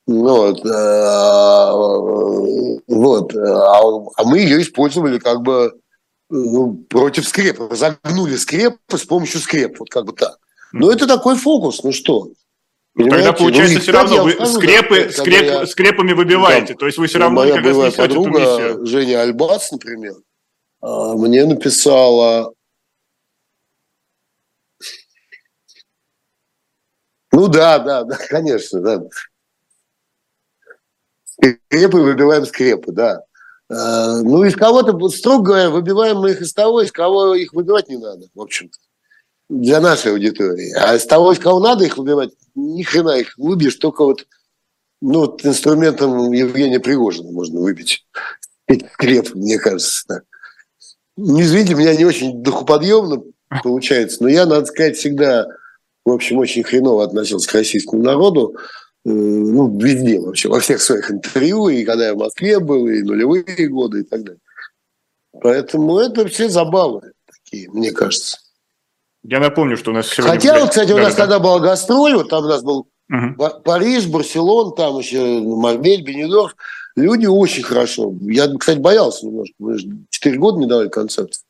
[0.06, 1.72] Вот, а,
[2.88, 3.36] вот.
[3.36, 3.80] А,
[4.16, 5.80] а мы ее использовали как бы
[6.30, 7.76] ну, против скрепа.
[7.76, 10.38] Загнули скреп с помощью скреп, вот как бы так.
[10.72, 12.30] Но это такой фокус, ну что?
[13.00, 13.28] Понимаете?
[13.28, 16.74] Тогда получается ну, все равно вы скрепы, да, скреп, я, скрепами выбиваете.
[16.74, 18.86] Да, то есть вы все равно моя никогда не подруга.
[18.86, 20.16] Женя Альбац, например,
[20.82, 22.54] а, мне написала
[27.32, 29.02] Ну да, да, да, конечно, да.
[31.24, 33.24] Скрепы выбиваем скрепы, да.
[33.70, 37.88] А, ну, из кого-то, строго говоря, выбиваем мы их из того, из кого их выбивать
[37.88, 38.78] не надо, в общем-то
[39.50, 40.72] для нашей аудитории.
[40.74, 44.26] А с того, из кого надо их выбивать, ни хрена их выбьешь, только вот,
[45.02, 48.06] ну, вот инструментом Евгения Пригожина можно выбить.
[48.94, 50.06] Скреп, мне кажется.
[50.08, 50.24] Так.
[51.18, 53.24] Не извините, меня не очень духоподъемно
[53.64, 55.48] получается, но я, надо сказать, всегда,
[56.06, 58.56] в общем, очень хреново относился к российскому народу.
[59.06, 63.02] Э, ну, везде вообще, во всех своих интервью, и когда я в Москве был, и
[63.02, 64.42] нулевые годы, и так далее.
[65.42, 68.38] Поэтому это все забавы такие, мне кажется.
[69.24, 70.34] Я напомню, что у нас сегодня...
[70.34, 73.50] Хотя, вот, кстати, у нас тогда была гастроль, вот там у нас был угу.
[73.64, 76.56] Париж, Барселон, там еще Марбель, Бенедорф.
[76.96, 78.14] Люди очень хорошо.
[78.22, 79.54] Я, кстати, боялся немножко.
[79.60, 81.42] Мы же 4 года не давали концертов.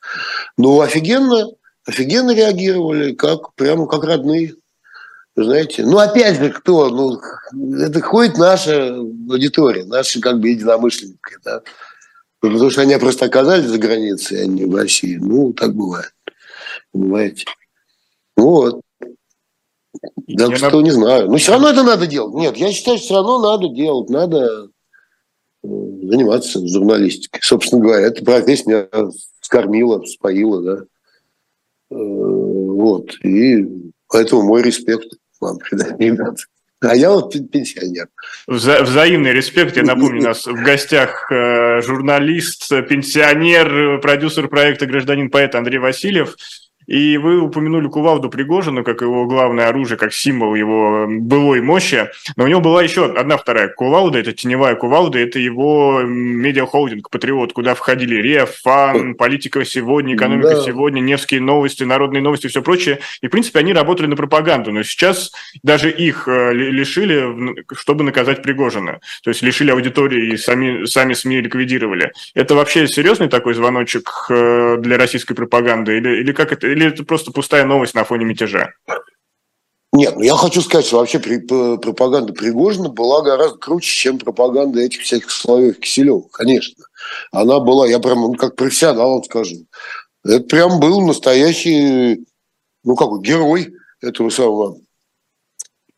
[0.58, 1.48] Но офигенно,
[1.86, 4.56] офигенно реагировали, как, прямо как родные.
[5.36, 6.90] Знаете, ну опять же, кто?
[6.90, 7.20] Ну,
[7.78, 11.62] это ходит наша аудитория, наши как бы единомышленники, да.
[12.42, 15.18] Потому что они просто оказались за границей, а не в России.
[15.18, 16.12] Ну, так бывает.
[16.92, 17.46] Понимаете?
[18.36, 18.82] Вот.
[20.38, 20.84] Так я что нап...
[20.84, 21.30] не знаю.
[21.30, 22.34] Но все равно это надо делать.
[22.34, 24.10] Нет, я считаю, что все равно надо делать.
[24.10, 24.70] Надо
[25.64, 27.42] э, заниматься журналистикой.
[27.44, 30.84] Собственно говоря, эта профессия меня скормила, споила, да.
[31.92, 33.12] Э, вот.
[33.24, 33.66] И
[34.08, 36.44] поэтому мой респект вам, ребята.
[36.82, 38.08] А я вот пенсионер.
[38.48, 39.76] Вза- взаимный респект.
[39.76, 46.38] Я напомню, у нас в гостях э, журналист, пенсионер, продюсер проекта «Гражданин поэт» Андрей Васильев.
[46.90, 52.10] И вы упомянули кувалду Пригожина как его главное оружие, как символ его былой мощи.
[52.36, 57.54] Но у него была еще одна вторая кувалда, это теневая кувалда, это его медиахолдинг «Патриот»,
[57.54, 60.64] куда входили РЕФ, ФАН, «Политика сегодня», «Экономика да.
[60.64, 63.00] сегодня», «Невские новости», «Народные новости» и все прочее.
[63.22, 68.42] И, в принципе, они работали на пропаганду, но сейчас даже их э, лишили, чтобы наказать
[68.42, 69.00] Пригожина.
[69.24, 72.12] То есть лишили аудитории и сами, сами СМИ ликвидировали.
[72.34, 75.98] Это вообще серьезный такой звоночек э, для российской пропаганды?
[75.98, 76.79] Или, или как это?
[76.80, 78.72] Или это просто пустая новость на фоне мятежа?
[79.92, 85.02] Нет, ну я хочу сказать, что вообще пропаганда Пригожина была гораздо круче, чем пропаганда этих
[85.02, 86.86] всяких Соловьев Киселев, конечно.
[87.32, 89.66] Она была, я прям ну, как профессионал вам скажу,
[90.24, 92.26] это прям был настоящий,
[92.84, 94.78] ну какой, герой этого самого,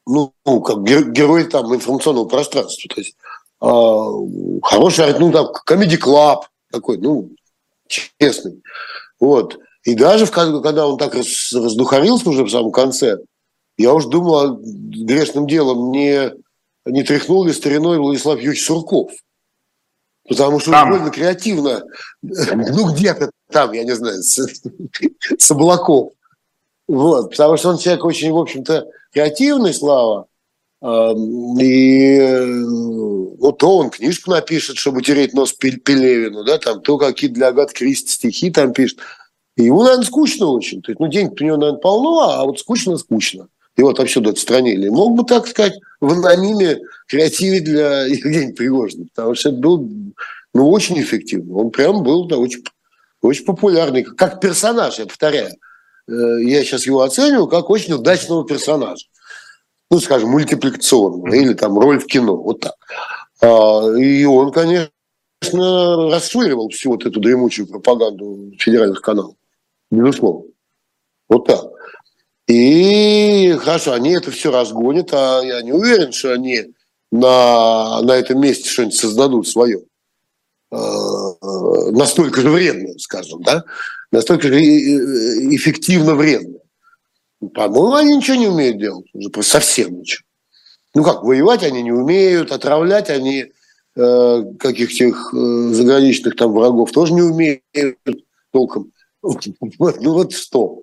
[0.06, 2.90] ну, как герой там информационного пространства.
[2.94, 3.16] То есть
[3.62, 7.32] э, хороший, ну, там, комедий-клаб такой, ну,
[7.88, 8.62] честный.
[9.20, 9.60] Вот.
[9.84, 13.18] И даже когда он так раздухарился уже в самом конце,
[13.78, 16.32] я уж думал, грешным делом не,
[16.86, 19.12] не тряхнул ли стариной Владислав Юрьевич Сурков.
[20.28, 20.92] Потому что там.
[20.92, 21.84] довольно креативно,
[22.22, 24.40] ну где-то там, я не знаю, с,
[25.38, 26.14] с облаков.
[26.88, 30.28] Вот, потому что он человек очень, в общем-то, креативный, Слава.
[30.84, 37.50] И ну, то он книжку напишет, чтобы тереть нос Пелевину, да, там, то какие для
[37.50, 39.00] Агат Кристи стихи там пишет.
[39.62, 40.82] И ему, наверное, скучно очень.
[40.82, 43.48] То есть, ну, денег у него, наверное, полно, а вот скучно-скучно.
[43.78, 44.90] Его отовсюду отстранили.
[44.90, 49.88] Мог бы, так сказать, в анониме креативить для Евгения Пригожина, потому что это был
[50.54, 51.58] ну, очень эффективно.
[51.58, 52.64] Он прям был да, очень,
[53.22, 55.54] очень популярный, как персонаж, я повторяю.
[56.08, 59.06] Э, я сейчас его оцениваю как очень удачного персонажа.
[59.92, 62.76] Ну, скажем, мультипликационного, или там роль в кино, вот так.
[63.42, 64.90] А, и он, конечно,
[66.10, 69.36] расшвыривал всю вот эту дремучую пропаганду федеральных каналов.
[69.92, 70.50] Безусловно.
[71.30, 71.66] Вот так.
[72.48, 76.74] И хорошо, они это все разгонят, а я не уверен, что они
[77.12, 79.84] на, на этом месте что-нибудь создадут свое.
[80.72, 80.76] Э,
[81.92, 83.64] настолько же вредное, скажем, да?
[84.12, 86.62] Настолько же эффективно вредное.
[87.54, 89.06] По-моему, они ничего не умеют делать.
[89.14, 90.24] Уже просто совсем ничего.
[90.94, 93.52] Ну как, воевать они не умеют, отравлять они
[93.96, 97.64] э, каких-то э, заграничных там врагов тоже не умеют
[98.52, 98.92] толком.
[99.80, 100.82] Ну вот что?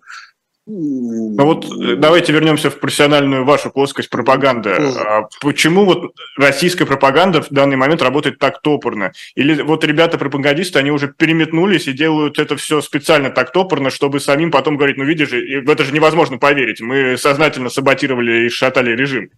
[0.70, 4.70] Ну вот э, давайте вернемся в профессиональную вашу плоскость пропаганды.
[4.70, 9.12] А почему вот российская пропаганда в данный момент работает так топорно?
[9.34, 14.50] Или вот ребята-пропагандисты, они уже переметнулись и делают это все специально так топорно, чтобы самим
[14.50, 19.30] потом говорить, ну видишь, в это же невозможно поверить, мы сознательно саботировали и шатали режим.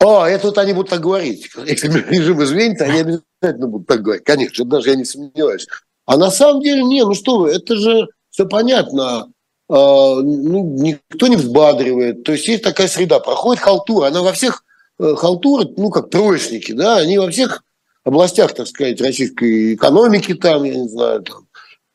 [0.00, 1.50] О, это вот они будут так говорить.
[1.66, 4.24] Если режим изменится, они обязательно будут так говорить.
[4.24, 5.66] Конечно, даже я не сомневаюсь.
[6.06, 9.30] А на самом деле, не, ну что вы, это же все понятно.
[9.68, 12.24] А, ну, никто не взбадривает.
[12.24, 14.08] То есть есть такая среда, проходит халтура.
[14.08, 14.64] Она во всех
[14.98, 17.62] э, халтуры, ну, как троечники, да, они во всех
[18.02, 21.46] областях, так сказать, российской экономики там, я не знаю, там,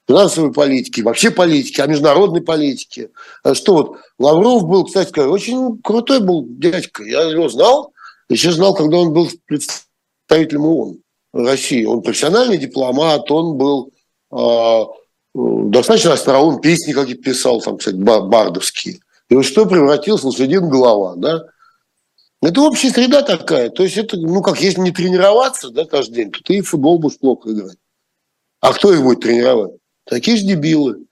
[0.07, 3.09] финансовой политики, вообще политики, а международной политики.
[3.53, 7.03] Что вот, Лавров был, кстати очень крутой был дядька.
[7.03, 7.91] Я его знал,
[8.29, 10.99] еще знал, когда он был представителем ООН
[11.33, 11.83] России.
[11.83, 13.91] Он профессиональный дипломат, он был
[14.31, 14.85] а,
[15.69, 18.99] достаточно остроум, песни какие-то писал, там, кстати, бардовские.
[19.29, 21.45] И вот что превратился один голова, да?
[22.41, 23.69] Это общая среда такая.
[23.69, 26.69] То есть это, ну как, если не тренироваться, да, каждый день, то ты и в
[26.69, 27.77] футбол будешь плохо играть.
[28.61, 29.73] А кто их будет тренировать?
[30.05, 31.05] Такие же дебилы.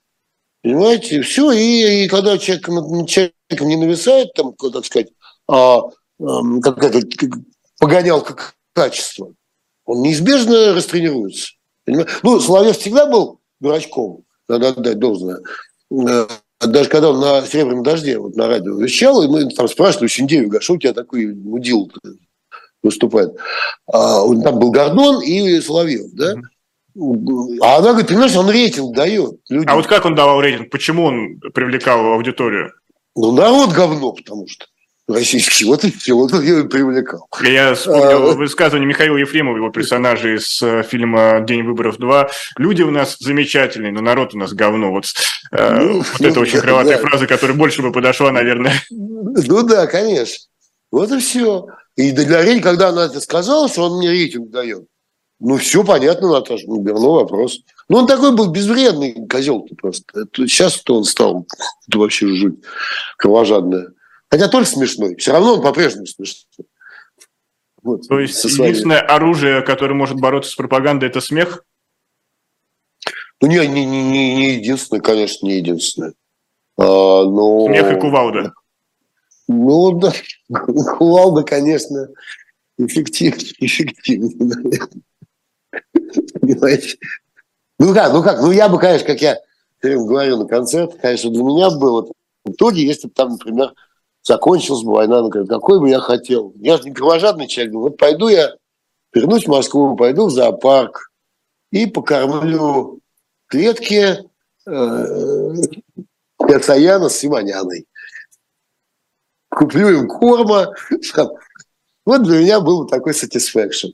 [0.62, 1.22] Понимаете?
[1.22, 2.66] Все, и, и когда человек,
[3.08, 5.08] человек не нависает, там, так сказать,
[5.46, 7.06] а, а, как это,
[7.78, 9.32] погонял как качество,
[9.84, 11.52] он неизбежно растренируется.
[11.84, 12.12] Понимаете?
[12.22, 15.40] Ну, Соловьев всегда был дурачком, надо отдать должное.
[15.90, 20.60] даже когда он на «Серебряном дожде» вот на радио вещал, и мы там спрашивали Синдеева,
[20.60, 21.90] что у тебя такой мудил
[22.82, 23.34] выступает?
[23.86, 26.34] А, там был Гордон и Соловьев, да?
[27.62, 29.38] А она говорит, понимаешь, он рейтинг дает.
[29.48, 29.70] Людям.
[29.70, 30.70] А вот как он давал рейтинг?
[30.70, 32.72] Почему он привлекал аудиторию?
[33.14, 34.66] Ну, народ говно, потому что
[35.08, 35.64] российский.
[35.64, 37.28] Вот и все, вот и привлекал.
[37.42, 42.28] Я вспомнил а, высказывание Михаила Ефремова, его персонажа из э, фильма «День выборов 2».
[42.58, 44.90] Люди у нас замечательные, но народ у нас говно.
[44.90, 45.06] Вот,
[45.52, 47.02] э, ну, вот ну, это очень крылатая да.
[47.02, 48.74] фраза, которая больше бы подошла, наверное.
[48.90, 50.44] Ну да, конечно.
[50.90, 51.66] Вот и все.
[51.96, 54.84] И для Рей, когда она это сказала, что он мне рейтинг дает,
[55.40, 57.60] ну, все понятно, Наташа, ну, верно вопрос.
[57.88, 60.04] Ну, он такой был безвредный козел-то просто.
[60.20, 61.46] Это, сейчас-то он стал
[61.88, 62.58] это вообще жуть
[63.16, 63.92] кровожадная.
[64.30, 65.16] Хотя тоже смешной.
[65.16, 66.66] Все равно он по-прежнему смешной.
[67.82, 71.64] Вот, То есть единственное оружие, которое может бороться с пропагандой, это смех?
[73.40, 76.12] Ну, не, не, не, не единственное, конечно, не единственное.
[76.76, 77.66] А, но...
[77.66, 78.52] Смех и кувалда.
[79.46, 80.12] Ну, да,
[80.98, 82.08] кувалда, конечно,
[82.78, 84.80] эффективнее, эффективнее,
[86.40, 86.98] Понимаете?
[87.78, 89.38] Ну как, ну как, ну я бы, конечно, как я
[89.82, 92.10] говорю на концерт, конечно, для меня было
[92.44, 93.72] в итоге, если бы там, например,
[94.28, 96.52] закончилась бы война, ну, какой бы я хотел.
[96.56, 98.54] Я же не кровожадный человек, вот пойду я,
[99.14, 101.10] вернусь в Москву, пойду в зоопарк
[101.72, 103.00] и покормлю
[103.46, 104.18] клетки
[104.66, 105.54] э,
[106.46, 107.86] Яцаяна с Симоняной.
[109.48, 110.74] Куплю им корма.
[112.04, 113.92] Вот для меня был такой satisfaction.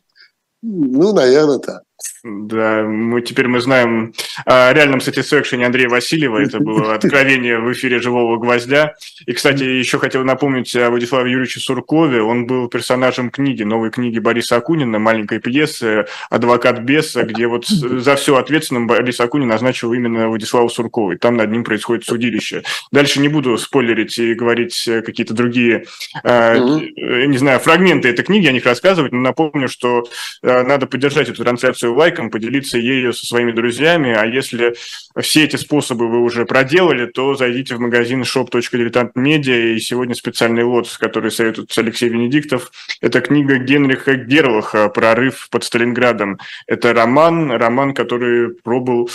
[0.63, 1.83] Ну, наверное, так.
[2.25, 4.15] Да, мы теперь мы знаем
[4.47, 6.39] о реальном satisfaction Андрея Васильева.
[6.39, 8.95] Это было откровение в эфире «Живого гвоздя».
[9.27, 12.23] И, кстати, еще хотел напомнить о Владиславе Юрьевиче Суркове.
[12.23, 18.17] Он был персонажем книги, новой книги Бориса Акунина, маленькой пьесы «Адвокат беса», где вот за
[18.17, 21.13] все ответственным Борис Акунин назначил именно Владиславу Суркову.
[21.13, 22.63] И там над ним происходит судилище.
[22.91, 25.85] Дальше не буду спойлерить и говорить какие-то другие,
[26.23, 30.05] э, не знаю, фрагменты этой книги, о них рассказывать, но напомню, что
[30.43, 34.13] э, надо поддержать эту трансляцию лайком, поделиться ею со своими друзьями.
[34.13, 34.75] А если
[35.21, 39.75] все эти способы вы уже проделали, то зайдите в магазин shop.diletant.media.
[39.75, 42.71] И сегодня специальный лот, который советует Алексей Венедиктов.
[43.01, 46.39] Это книга Генриха Герлаха «Прорыв под Сталинградом».
[46.67, 49.09] Это роман, роман, который пробыл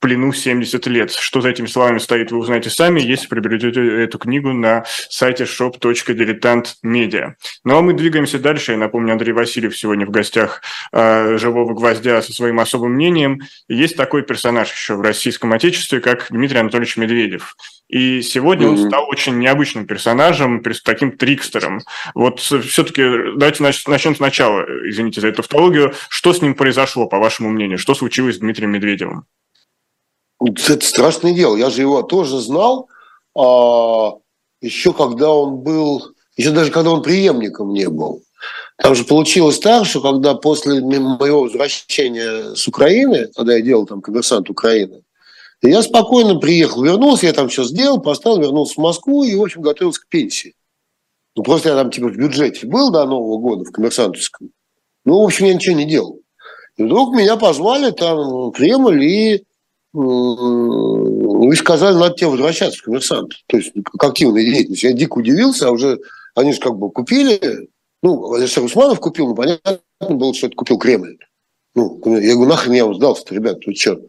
[0.00, 1.12] плену 70 лет.
[1.12, 7.34] Что за этими словами стоит, вы узнаете сами, если приобретете эту книгу на сайте shop.diletant.media.
[7.64, 8.72] Ну а мы двигаемся дальше.
[8.72, 13.40] Я напомню, Андрей Васильев сегодня в гостях э, «Живого гвоздя» со своим особым мнением.
[13.68, 17.54] Есть такой персонаж еще в российском отечестве, как Дмитрий Анатольевич Медведев.
[17.88, 18.82] И сегодня mm-hmm.
[18.82, 21.80] он стал очень необычным персонажем, таким трикстером.
[22.14, 23.02] Вот все-таки
[23.36, 25.92] давайте начнем сначала, извините за эту тавтологию.
[26.08, 27.78] Что с ним произошло, по вашему мнению?
[27.78, 29.24] Что случилось с Дмитрием Медведевым?
[30.42, 31.56] Это страшное дело.
[31.56, 32.88] Я же его тоже знал,
[33.36, 34.14] а,
[34.60, 38.22] еще когда он был, еще даже когда он преемником не был.
[38.78, 44.00] Там же получилось так, что когда после моего возвращения с Украины, когда я делал там
[44.00, 45.02] коммерсант Украины,
[45.62, 49.60] я спокойно приехал, вернулся, я там все сделал, поставил, вернулся в Москву и, в общем,
[49.60, 50.54] готовился к пенсии.
[51.36, 54.50] Ну, просто я там типа в бюджете был до Нового года в коммерсантовском.
[55.04, 56.20] Ну, в общем, я ничего не делал.
[56.76, 59.44] И вдруг меня позвали там в Кремль и
[59.92, 63.32] вы сказали, надо тебе возвращаться в коммерсант.
[63.46, 64.84] То есть активная деятельность.
[64.84, 66.00] Я дико удивился, а уже
[66.34, 67.68] они же как бы купили
[68.02, 71.18] ну, если Усманов купил, ну, понятно было, что это купил Кремль.
[71.74, 74.00] Ну, я говорю, нахрен я сдался-то, ребят, тут что?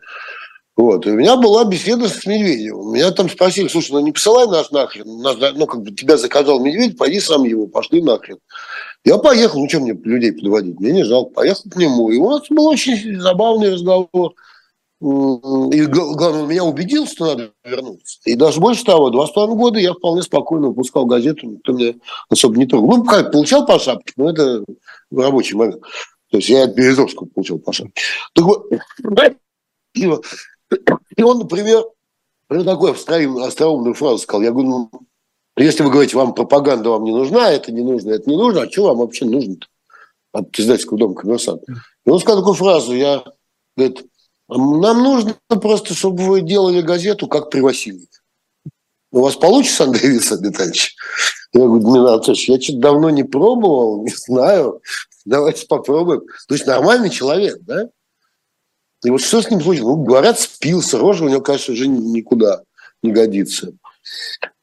[0.78, 1.06] Вот.
[1.06, 2.94] И у меня была беседа с Медведевым.
[2.94, 5.22] Меня там спросили, слушай, ну не посылай нас нахрен.
[5.22, 8.38] Нас, ну, как бы тебя заказал Медведь, пойди сам его, пошли нахрен.
[9.04, 10.80] Я поехал, ну, что мне людей подводить?
[10.80, 11.34] Мне не жалко.
[11.34, 12.10] Поехал к нему.
[12.10, 14.34] И у нас был очень забавный разговор.
[15.02, 18.20] И главное, он меня убедил, что надо вернуться.
[18.26, 21.96] И даже больше того, два с половиной года я вполне спокойно выпускал газету, никто мне
[22.30, 22.98] особо не трогал.
[22.98, 24.64] Ну, как, получал по шапке, но это
[25.12, 25.82] рабочий момент.
[26.30, 28.00] То есть я от Березовского получал по шапке.
[28.36, 28.68] Так вот,
[29.96, 30.08] и,
[31.18, 31.84] и он, например,
[32.48, 34.44] такую остроумную фразу сказал.
[34.44, 34.92] Я говорю, ну,
[35.58, 38.70] если вы говорите, вам пропаганда вам не нужна, это не нужно, это не нужно, а
[38.70, 39.66] что вам вообще нужно-то
[40.32, 41.66] от издательского дома коммерсанта?
[42.06, 43.24] И он сказал такую фразу, я,
[43.76, 44.06] говорит,
[44.58, 48.08] нам нужно просто, чтобы вы делали газету, как при Васильеве.
[49.12, 50.96] У вас получится, Андрей Витальевич?
[51.54, 54.82] Я говорю, Дмитрий Анатольевич, я что-то давно не пробовал, не знаю.
[55.26, 56.22] Давайте попробуем.
[56.48, 57.90] То есть нормальный человек, да?
[59.04, 59.98] И вот что с ним случилось?
[59.98, 62.62] Ну, говорят, спился, рожа у него, конечно, уже никуда
[63.02, 63.74] не годится.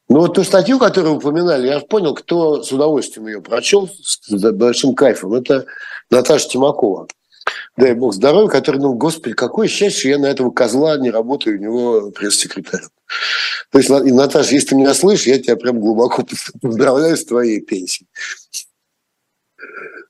[0.07, 4.95] Но вот ту статью, которую упоминали, я понял, кто с удовольствием ее прочел, с большим
[4.95, 5.33] кайфом.
[5.33, 5.65] Это
[6.09, 7.07] Наташа Тимакова.
[7.77, 11.61] Дай бог здоровья, который, ну, господи, какое счастье, я на этого козла не работаю, у
[11.61, 12.83] него пресс-секретарь.
[13.71, 16.25] То есть, Наташа, если ты меня слышишь, я тебя прям глубоко
[16.61, 18.07] поздравляю с твоей пенсией.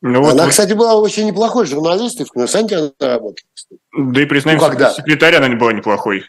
[0.02, 0.50] Ну, вот она, вы...
[0.52, 3.50] кстати, была очень неплохой журналисткой, в «Коммерсанте» она работала.
[3.98, 4.94] Да и, признаемся, ну, когда?
[4.94, 6.24] секретарь она не была неплохой.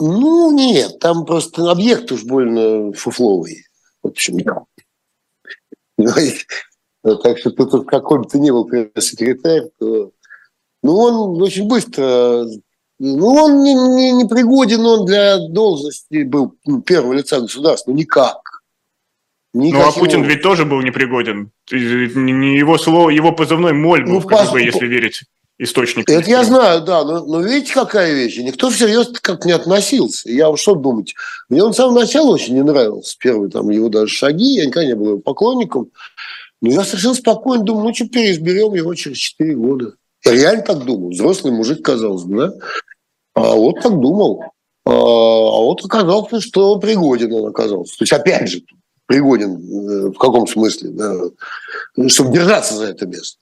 [0.00, 3.66] Ну, нет, там просто объект уж больно фуфловый.
[4.02, 4.66] Вот почему.
[7.16, 10.12] Так что тут какой бы ты ни был пресс-секретарь, то...
[10.82, 12.44] Ну, он очень быстро...
[13.00, 18.40] Ну, он не, не, не пригоден он для должности был ну, первого лица государства, никак.
[19.54, 19.78] Никаким...
[19.78, 21.50] Ну, а Путин ведь тоже был непригоден.
[21.70, 24.44] Не его слово, его позывной моль был, ну, по...
[24.50, 25.22] бы, если верить
[25.58, 26.08] источник.
[26.08, 28.38] Это я знаю, да, но, но видите, какая вещь?
[28.38, 30.30] Никто всерьез как не относился.
[30.30, 31.14] Я что думать?
[31.48, 33.16] Мне он с самого начала очень не нравился.
[33.18, 35.90] Первые там его даже шаги, я никогда не был его поклонником.
[36.60, 39.94] Но я совершенно спокойно думаю, ну что, переизберем его через 4 года.
[40.24, 41.10] Я реально так думал.
[41.10, 42.52] Взрослый мужик, казалось бы, да?
[43.34, 44.42] А вот так думал.
[44.84, 47.96] А, а вот оказалось, что пригоден он оказался.
[47.98, 48.62] То есть, опять же,
[49.06, 53.38] пригоден э, в каком смысле, да, чтобы держаться за это место.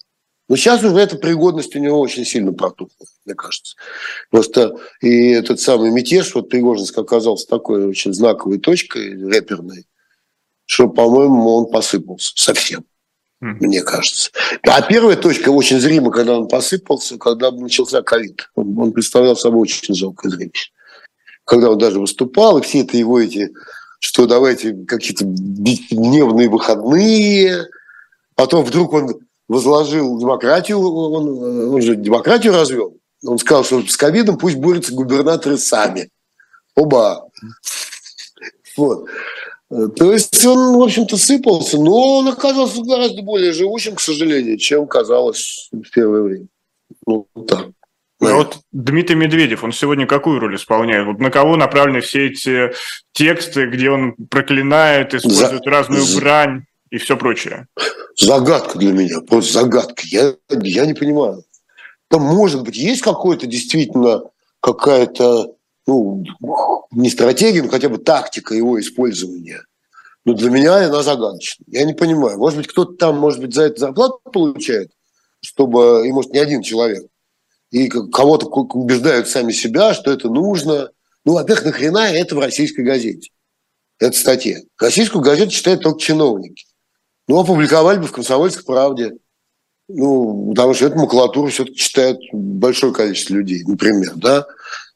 [0.48, 3.74] Но сейчас уже эта пригодность у него очень сильно протухла, мне кажется.
[4.30, 9.86] Просто и этот самый мятеж, вот Пригожинск оказался такой очень знаковой точкой рэперной,
[10.66, 12.84] что, по-моему, он посыпался совсем
[13.40, 14.30] мне кажется.
[14.62, 18.48] А первая точка очень зрима, когда он посыпался, когда начался ковид.
[18.54, 20.70] Он, он представлял собой очень жалкое зрелище.
[21.44, 23.52] Когда он даже выступал, и все это его эти,
[24.00, 27.66] что давайте какие-то дневные выходные,
[28.34, 32.96] потом вдруг он возложил демократию, он, он же демократию развел.
[33.24, 36.10] Он сказал, что с ковидом пусть борются губернаторы сами.
[36.74, 37.28] Оба.
[38.76, 39.08] Вот.
[39.68, 44.86] То есть он, в общем-то, сыпался, но он оказался гораздо более живущим, к сожалению, чем
[44.86, 46.46] казалось в первое время.
[47.06, 47.70] Ну, так.
[48.20, 51.06] А вот Дмитрий Медведев, он сегодня какую роль исполняет?
[51.06, 52.72] Вот на кого направлены все эти
[53.12, 55.70] тексты, где он проклинает, использует За...
[55.70, 57.66] разную брань и все прочее?
[58.18, 60.02] Загадка для меня, просто загадка.
[60.06, 61.44] Я, я не понимаю.
[62.08, 64.22] Там, может быть, есть какой-то действительно
[64.60, 65.52] какая-то
[65.86, 66.24] ну,
[66.90, 69.62] не стратегия, но хотя бы тактика его использования.
[70.24, 71.64] Но для меня она загадочна.
[71.68, 72.38] Я не понимаю.
[72.38, 74.90] Может быть, кто-то там, может быть, за это зарплату получает,
[75.40, 77.06] чтобы, и может, не один человек.
[77.70, 80.90] И кого-то убеждают сами себя, что это нужно.
[81.24, 83.30] Ну, во-первых, нахрена это в российской газете?
[83.98, 84.58] Это статья.
[84.78, 86.66] Российскую газету читают только чиновники.
[87.28, 89.12] Ну, опубликовали бы в «Комсомольской правде».
[89.88, 94.46] Ну, потому что эту макулатуру все-таки читает большое количество людей, например, да.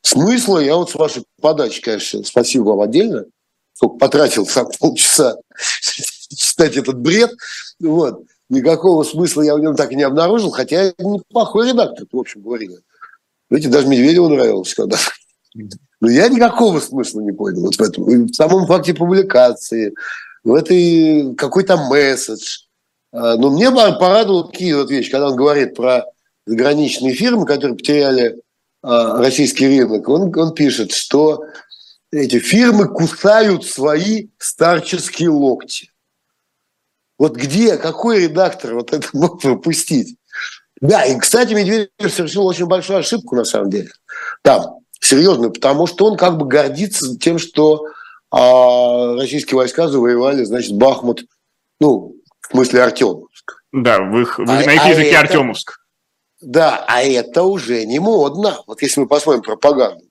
[0.02, 3.24] Смысла я вот с вашей подачи, конечно, спасибо вам отдельно,
[3.74, 5.36] сколько потратил сам полчаса
[6.36, 7.30] читать этот бред,
[7.80, 8.24] вот.
[8.48, 12.42] Никакого смысла я в нем так и не обнаружил, хотя я неплохой редактор, в общем
[12.42, 12.66] говоря.
[13.48, 14.96] Видите, даже Медведеву нравилось когда
[16.00, 18.10] Но я никакого смысла не понял вот в этом.
[18.10, 19.94] И в самом факте публикации,
[20.44, 22.62] в этой какой-то месседж.
[23.12, 26.06] А, но мне порадовал такие вот вещи, когда он говорит про
[26.46, 28.40] заграничные фирмы, которые потеряли
[28.82, 31.44] российский рынок, он, он пишет, что
[32.12, 35.90] эти фирмы кусают свои старческие локти.
[37.18, 40.16] Вот где, какой редактор вот это мог пропустить?
[40.80, 43.90] Да, и, кстати, Медведев совершил очень большую ошибку, на самом деле.
[44.42, 47.84] Там, серьезную, потому что он как бы гордится тем, что
[48.30, 51.24] а, российские войска завоевали, значит, Бахмут,
[51.80, 53.62] ну, в смысле Артемовск.
[53.72, 55.79] Да, в их, в, а, на их а языке это, Артемовск.
[56.40, 58.58] Да, а это уже не модно.
[58.66, 60.04] Вот если мы посмотрим пропаганду.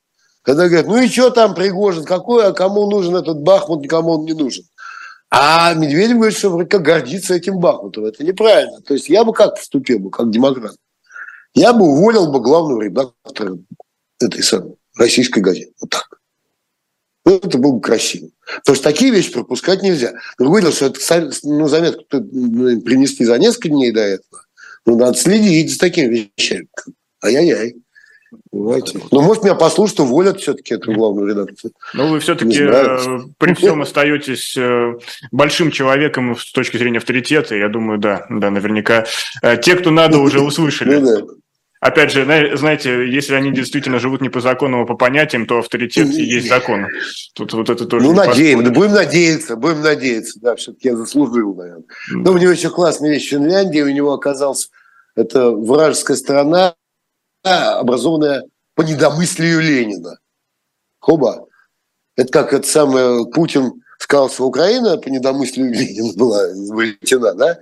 [0.44, 4.26] Когда говорят, ну и что там Пригожин, какой, а кому нужен этот Бахмут, никому он
[4.26, 4.64] не нужен.
[5.32, 8.06] А Медведев говорит, что вроде как гордится этим Бахмутом.
[8.06, 8.82] Это неправильно.
[8.82, 10.76] То есть я бы как поступил бы, как демократ?
[11.54, 13.58] Я бы уволил бы главного редактора
[14.20, 15.74] этой самой российской газеты.
[15.82, 16.20] Вот так.
[17.26, 18.30] Это было бы красиво.
[18.58, 20.14] Потому что такие вещи пропускать нельзя.
[20.38, 24.46] Другое дело, что это ну, заметку ну, принести за несколько дней до этого.
[24.90, 26.68] Ну, надо следить за такими вещами.
[27.24, 27.76] Ай-яй-яй.
[28.52, 29.00] Понимаете?
[29.12, 31.74] Ну, может, меня послушают, уволят все-таки эту главную редакцию.
[31.94, 34.96] Ну, вы все-таки э, при всем остаетесь э,
[35.32, 37.56] большим человеком с точки зрения авторитета.
[37.56, 39.06] Я думаю, да, да, наверняка.
[39.44, 40.96] Э, те, кто надо, уже услышали.
[40.96, 41.34] Ну, да.
[41.80, 42.26] Опять же,
[42.58, 46.50] знаете, если они действительно живут не по закону, а по понятиям, то авторитет и есть
[46.50, 46.88] закон.
[47.36, 48.06] Тут вот это тоже.
[48.06, 50.40] Ну, надеемся, будем надеяться, будем надеяться.
[50.42, 51.86] Да, все-таки я заслужил, наверное.
[52.14, 52.22] Mm.
[52.26, 54.68] Но у него еще классная вещь в Финляндии, у него оказался
[55.20, 56.76] это вражеская страна,
[57.44, 58.44] образованная
[58.76, 60.18] по недомыслию Ленина.
[61.00, 61.46] Хоба.
[62.16, 67.60] Это как это самое Путин сказал, что Украина по недомыслию Ленина была изобретена, да?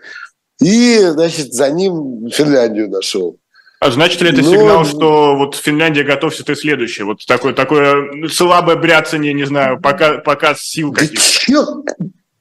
[0.60, 3.38] И, значит, за ним Финляндию нашел.
[3.80, 4.52] А значит ли это Но...
[4.52, 7.06] сигнал, что вот Финляндия готовься ты следующее?
[7.06, 11.84] Вот такое, такое слабое бряцание, не знаю, пока, показ сил да каких-то.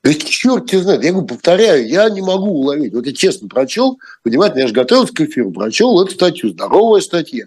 [0.06, 1.02] Да черт тебя знает.
[1.02, 2.94] Я говорю, повторяю, я не могу уловить.
[2.94, 7.46] Вот я честно прочел, понимаете, я же готовился к эфиру, прочел эту статью, здоровая статья.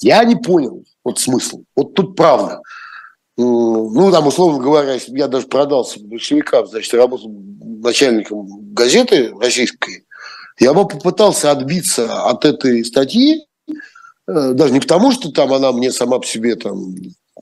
[0.00, 1.62] Я не понял вот смысл.
[1.76, 2.60] Вот тут правда.
[3.36, 10.06] Ну, там, условно говоря, я даже продался большевикам, значит, работал начальником газеты российской,
[10.58, 15.92] я бы попытался отбиться от этой статьи, э, даже не потому, что там она мне
[15.92, 16.94] сама по себе там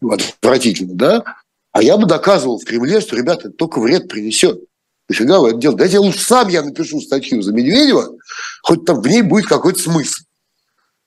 [0.03, 1.25] отвратительна, да,
[1.73, 4.61] а я бы доказывал в Кремле, что, ребята, это только вред принесет.
[5.09, 5.79] Нафига вы это делаете?
[5.79, 8.17] Дайте лучше сам я напишу статью за Медведева,
[8.63, 10.23] хоть там в ней будет какой-то смысл.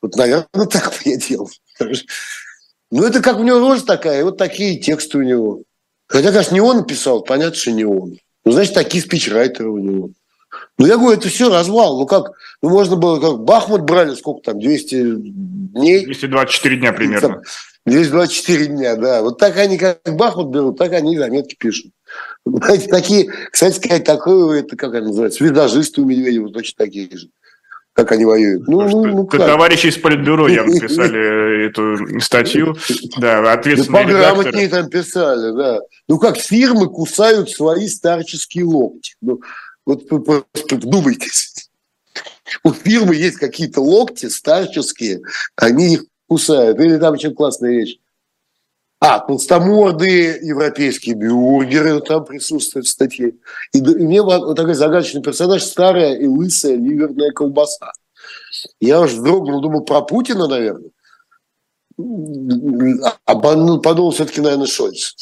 [0.01, 1.49] Вот, наверное, так бы я делал.
[2.91, 5.63] Ну, это как у него рожа такая, и вот такие тексты у него.
[6.07, 8.17] Хотя, конечно, не он написал, понятно, что не он.
[8.43, 10.09] Ну, значит, такие спичрайтеры у него.
[10.77, 11.99] Ну, я говорю, это все развал.
[11.99, 16.05] Ну, как, ну, можно было, как Бахмут брали, сколько там, 200 дней?
[16.05, 17.41] 224 дня примерно.
[17.85, 19.21] 224 дня, да.
[19.21, 21.91] Вот так они, как Бахмут берут, так они заметки пишут.
[22.45, 27.29] Знаете, такие, кстати сказать, такое, это как они называются, визажисты у Медведева точно такие же
[27.95, 28.67] как они воюют.
[28.67, 29.39] Ну, ну, ну как?
[29.39, 32.75] Товарищи из Политбюро явно писали эту статью.
[33.17, 35.79] Да, ответственные да пограмотнее там писали, да.
[36.09, 39.15] Ну, как фирмы кусают свои старческие локти.
[39.21, 39.39] Ну,
[39.85, 41.69] вот просто вдумайтесь.
[42.63, 45.21] У фирмы есть какие-то локти старческие,
[45.55, 46.79] они их кусают.
[46.79, 47.97] Или там очень классная вещь.
[48.99, 53.33] А, толстомордые европейские бюргеры там присутствуют в статье.
[53.73, 57.91] И, и мне вот такой загадочный персонаж, старая и лысая ливерная колбаса.
[58.79, 60.91] Я уж вздрогнул, думал, про Путина, наверное.
[63.25, 65.13] А подумал все-таки, наверное, Шольц.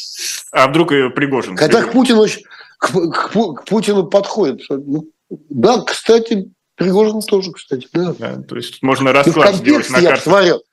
[0.51, 1.57] А вдруг Пригожин?
[1.57, 2.43] Хотя к Путину, очень,
[2.83, 4.61] к, к, к Путину подходит.
[4.69, 8.13] Ну, да, кстати, Пригожин тоже, кстати, да.
[8.17, 10.23] да то есть можно расклад сделать на карте.
[10.23, 10.63] Смотрел.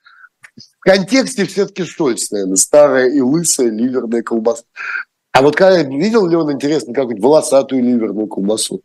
[0.57, 4.63] В контексте все-таки Шольц, наверное, старая и лысая ливерная колбаса.
[5.31, 8.81] А вот когда видел ли он, интересно, какую-нибудь волосатую ливерную колбасу?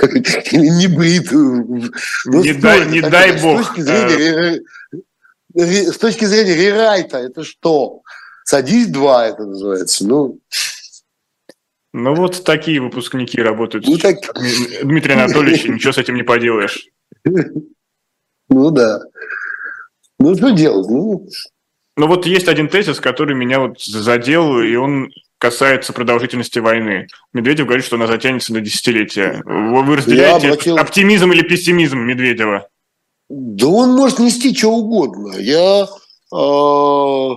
[0.00, 1.90] Или небритую?
[2.26, 3.62] Ну, не дай, не дай бог.
[3.62, 4.62] С точки, зрения,
[5.54, 8.02] с точки зрения рерайта, это что?
[8.44, 10.06] Садись два, это называется.
[10.06, 10.38] Ну,
[11.92, 13.86] ну вот такие выпускники работают.
[13.86, 14.16] Ну, так...
[14.82, 16.86] Дмитрий Анатольевич, ничего с этим не поделаешь.
[18.48, 19.00] Ну да.
[20.18, 20.88] Ну, что делать?
[20.88, 21.28] Ну,
[21.96, 27.08] ну вот есть один тезис, который меня вот задел, и он касается продолжительности войны.
[27.32, 29.42] Медведев говорит, что она затянется на десятилетия.
[29.44, 30.78] Вы разделяете обратил...
[30.78, 32.68] оптимизм или пессимизм Медведева?
[33.28, 35.34] Да он может нести что угодно.
[35.38, 35.88] Я
[36.32, 37.30] э,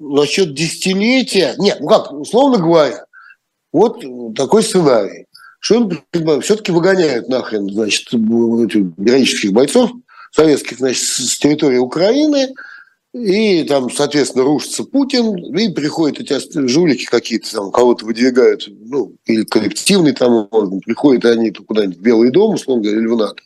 [0.00, 1.54] насчет десятилетия...
[1.58, 3.05] Нет, ну как, условно говоря,
[3.76, 5.26] вот такой сценарий.
[5.60, 9.90] Что он все-таки выгоняют нахрен, значит, этих героических бойцов–
[10.36, 12.54] советских, значит, с территории Украины,
[13.14, 19.44] и там, соответственно, рушится Путин, и приходят эти жулики какие-то, там, кого-то выдвигают, ну, или
[19.44, 20.48] коллективный там,
[20.84, 23.42] приходят они куда-нибудь в Белый дом, условно говоря, или в НАТО.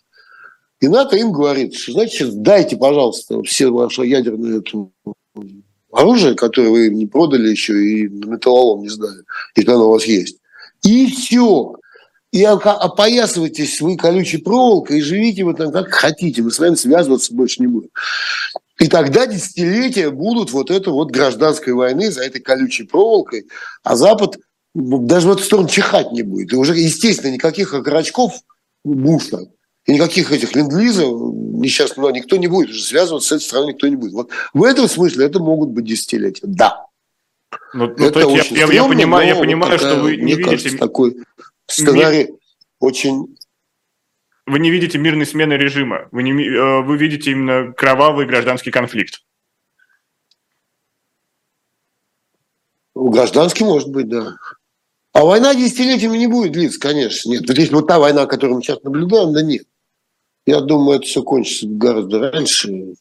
[0.80, 4.60] И НАТО им говорит, что, значит, дайте, пожалуйста, все ваше ядерное
[5.92, 9.24] оружие, которое вы не продали еще и на металлолом не сдали,
[9.56, 10.38] если оно у вас есть.
[10.82, 11.74] И все
[12.32, 17.34] и опоясывайтесь вы колючей проволокой и живите вы там как хотите, мы с вами связываться
[17.34, 17.90] больше не будем.
[18.78, 23.46] И тогда десятилетия будут вот это вот гражданской войны за этой колючей проволокой,
[23.82, 24.38] а Запад
[24.74, 26.52] даже в эту сторону чихать не будет.
[26.52, 28.32] И уже, естественно, никаких окорочков
[28.84, 29.40] Буша
[29.90, 33.96] и никаких этих ленд-лизов несчастного никто не будет уже связываться с этой страной никто не
[33.96, 34.12] будет.
[34.12, 36.42] Вот в этом смысле это могут быть десятилетия.
[36.44, 36.86] Да.
[37.74, 40.50] Ну, ну, это очень я, стрёмно, я понимаю, я понимаю такая, что вы не видите...
[40.50, 41.16] Кажется, такой
[41.66, 42.36] сценарий Мир...
[42.78, 43.36] очень...
[44.46, 49.22] Вы не видите мирной смены режима, вы, не, э, вы видите именно кровавый гражданский конфликт.
[52.94, 54.36] Гражданский может быть, да.
[55.12, 57.48] А война десятилетиями не будет длиться, конечно, нет.
[57.48, 59.64] Вот если вот та война, которую мы сейчас наблюдаем, да нет.
[60.46, 62.94] Я думаю, это все кончится гораздо раньше.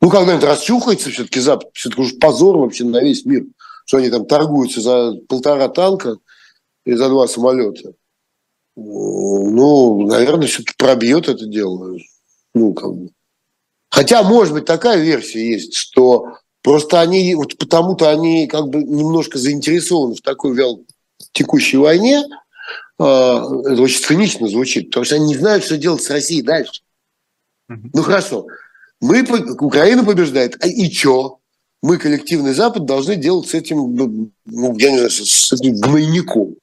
[0.00, 3.44] Ну, когда-нибудь расчухается все-таки Запад, все-таки уже позор вообще на весь мир,
[3.86, 6.18] что они там торгуются за полтора танка,
[6.88, 7.92] и за два самолета.
[8.74, 11.98] Ну, наверное, все-таки пробьет это дело.
[12.54, 13.10] Ну, как бы.
[13.90, 16.24] Хотя, может быть, такая версия есть, что
[16.62, 20.80] просто они, вот потому-то они как бы немножко заинтересованы в такой вял
[21.32, 22.24] текущей войне,
[23.04, 26.82] это очень цинично звучит, потому что они не знают, что делать с Россией дальше.
[27.68, 28.46] Ну хорошо,
[29.00, 29.22] мы,
[29.60, 31.38] Украина побеждает, а и что?
[31.80, 34.32] Мы, коллективный Запад, должны делать с этим, ну,
[34.78, 36.56] я не знаю, с этим гнойником.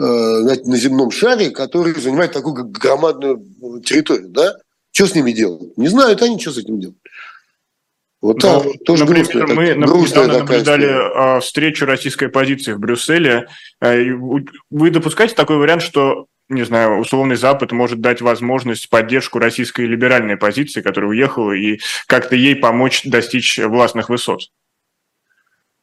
[0.00, 3.42] Э, на, на земном шаре, который занимает такую громадную
[3.84, 4.54] территорию, да?
[4.92, 5.76] Что с ними делать?
[5.76, 6.96] Не знают они, что с этим делать.
[8.20, 11.40] Вот ну, так, тоже например, грустная, мы грустная наблюдали история.
[11.40, 13.46] встречу российской оппозиции в Брюсселе.
[13.80, 14.02] Э,
[14.70, 20.36] вы допускаете такой вариант, что не знаю, условный Запад может дать возможность поддержку российской либеральной
[20.36, 24.40] позиции, которая уехала, и как-то ей помочь достичь властных высот?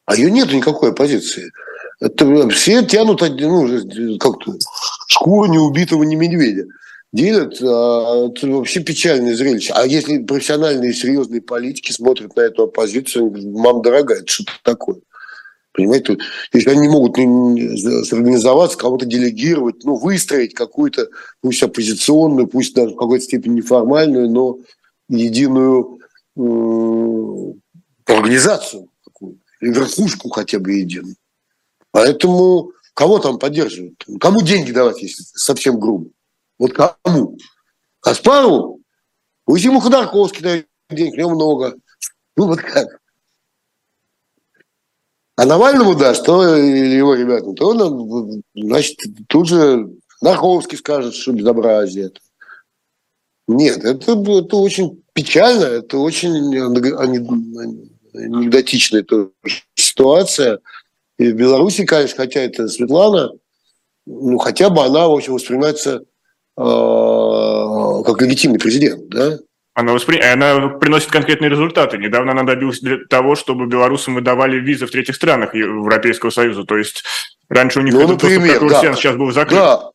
[0.04, 1.52] А ее нет никакой оппозиции.
[2.00, 4.54] Это все тянут ну, как-то
[5.08, 6.66] шкуру неубитого не медведя.
[7.12, 9.72] Делят, а, это вообще печальное зрелище.
[9.74, 15.00] А если профессиональные серьезные политики смотрят на эту оппозицию, мам дорогая, это что-то такое.
[15.72, 16.16] Понимаете,
[16.54, 17.16] если они не могут
[18.08, 21.08] сорганизоваться, кого-то делегировать, ну, выстроить какую-то,
[21.42, 24.58] пусть оппозиционную, пусть даже в какой-то степени неформальную, но
[25.10, 25.98] единую
[26.34, 27.52] э,
[28.06, 31.16] организацию, какую верхушку хотя бы единую.
[31.90, 34.02] Поэтому кого там поддерживают?
[34.18, 36.08] Кому деньги давать, если совсем грубо?
[36.58, 37.36] Вот кому?
[38.00, 38.80] Каспару?
[39.44, 41.76] Пусть ему Ходорковский дает денег, у много.
[42.36, 43.00] Ну вот как?
[45.36, 48.96] А Навальному даст, то его ребятам, то он, значит,
[49.28, 49.90] тут же
[50.22, 52.10] Нарховский скажет, что безобразие.
[53.46, 56.32] Нет, это, это очень печально, это очень
[58.14, 59.28] анекдотичная эта
[59.74, 60.60] ситуация.
[61.18, 63.30] И в Беларуси, конечно, хотя это Светлана,
[64.06, 66.02] ну, хотя бы она, в общем, воспринимается
[66.56, 69.38] как легитимный президент, да?
[69.74, 70.18] Она, воспри...
[70.20, 71.98] она приносит конкретные результаты.
[71.98, 76.64] Недавно она добилась для того, чтобы белорусам выдавали визы в третьих странах Европейского Союза.
[76.64, 77.04] То есть
[77.50, 78.94] раньше у них ну, этот например, доступ, да.
[78.94, 79.58] сейчас был закрыт.
[79.58, 79.90] Да,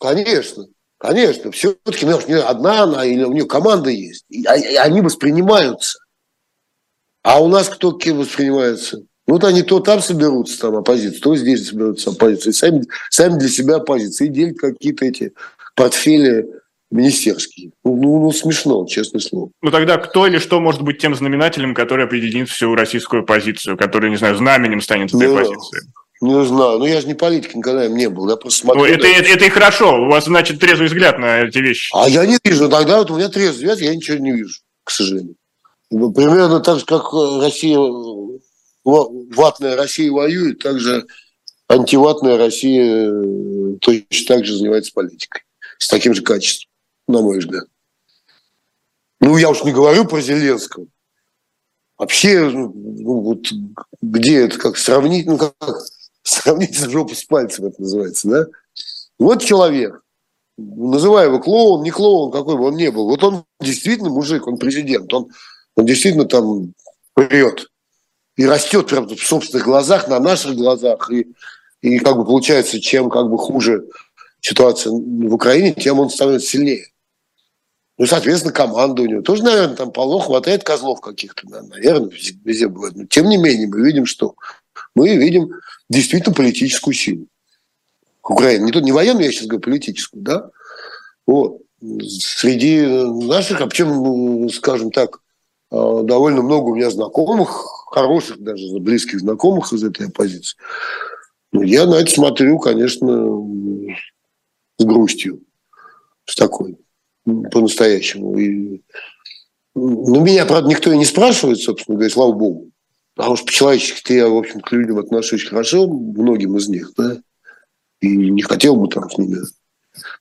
[0.00, 0.64] конечно.
[0.96, 4.24] Конечно, все-таки ну, не одна она или у нее команда есть.
[4.30, 5.98] И они воспринимаются.
[7.22, 9.02] А у нас кто кем воспринимается?
[9.28, 12.52] Ну, вот они то там соберутся, там оппозиция, то здесь соберутся оппозиция.
[12.54, 14.26] Сами, сами для себя оппозиции.
[14.26, 15.34] И делят какие-то эти
[15.76, 16.48] портфели
[16.90, 17.72] министерские.
[17.84, 19.50] Ну, ну, ну, смешно, честное слово.
[19.60, 24.08] Ну, тогда кто или что может быть тем знаменателем, который объединит всю российскую оппозицию, который,
[24.08, 25.80] не знаю, знаменем станет этой ну, оппозиции?
[26.22, 26.78] Не знаю.
[26.78, 28.30] Ну, я же не политик, никогда им не был.
[28.30, 28.80] Я просто смотрю.
[28.80, 29.08] Ну, это, да.
[29.08, 30.04] это, это и хорошо.
[30.04, 31.90] У вас, значит, трезвый взгляд на эти вещи.
[31.94, 32.70] А я не вижу.
[32.70, 35.34] Тогда вот у меня трезвый взгляд, я ничего не вижу, к сожалению.
[35.90, 37.78] Примерно так же, как Россия,
[38.88, 41.06] ватная Россия воюет, так же
[41.68, 45.42] антиватная Россия э, точно так же занимается политикой.
[45.78, 46.70] С таким же качеством
[47.06, 47.64] на мой взгляд.
[49.20, 50.86] Ну, я уж не говорю про Зеленского.
[51.96, 53.46] Вообще, ну, вот
[54.00, 55.54] где это, как сравнить, ну, как
[56.22, 58.46] сравнить жопу с пальцем, это называется, да?
[59.18, 60.02] Вот человек,
[60.56, 64.58] называю его клоун, не клоун, какой бы он ни был, вот он действительно мужик, он
[64.58, 65.30] президент, он,
[65.74, 66.74] он действительно там
[67.14, 67.66] прет
[68.38, 71.26] и растет прямо в собственных глазах, на наших глазах, и,
[71.82, 73.84] и как бы получается, чем как бы хуже
[74.40, 76.86] ситуация в Украине, тем он становится сильнее.
[77.98, 82.10] Ну, соответственно, команда у него тоже, наверное, там полно хватает козлов каких-то, наверное,
[82.44, 82.94] везде бывает.
[82.94, 84.36] Но тем не менее, мы видим, что
[84.94, 85.50] мы видим
[85.88, 87.26] действительно политическую силу.
[88.22, 88.66] Украина.
[88.66, 90.50] Не, тут не военную, я сейчас говорю, политическую, да?
[91.26, 91.58] Вот.
[91.80, 95.18] Среди наших, а причем, скажем так,
[95.70, 100.56] а, довольно много у меня знакомых, хороших даже, близких знакомых из этой оппозиции.
[101.52, 103.42] Ну, я на это смотрю, конечно,
[104.78, 105.42] с грустью,
[106.26, 106.76] с такой
[107.24, 108.38] по-настоящему.
[108.38, 108.82] И,
[109.74, 112.70] ну, меня, правда, никто и не спрашивает, собственно говоря, слава богу.
[113.14, 117.20] Потому что по-человечески я, в общем, к людям отношусь хорошо, многим из них, да,
[118.00, 119.38] и не хотел бы там с ними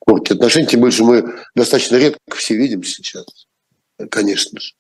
[0.06, 3.26] портить отношения, тем больше мы достаточно редко все видим сейчас,
[4.10, 4.74] конечно же.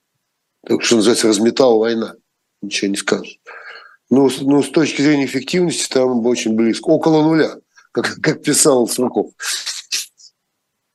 [0.66, 2.16] Так что называется, разметала война,
[2.62, 3.40] ничего не скажешь.
[4.10, 7.56] Но, но с точки зрения эффективности там очень близко, около нуля,
[7.92, 9.32] как, как писал Сурков.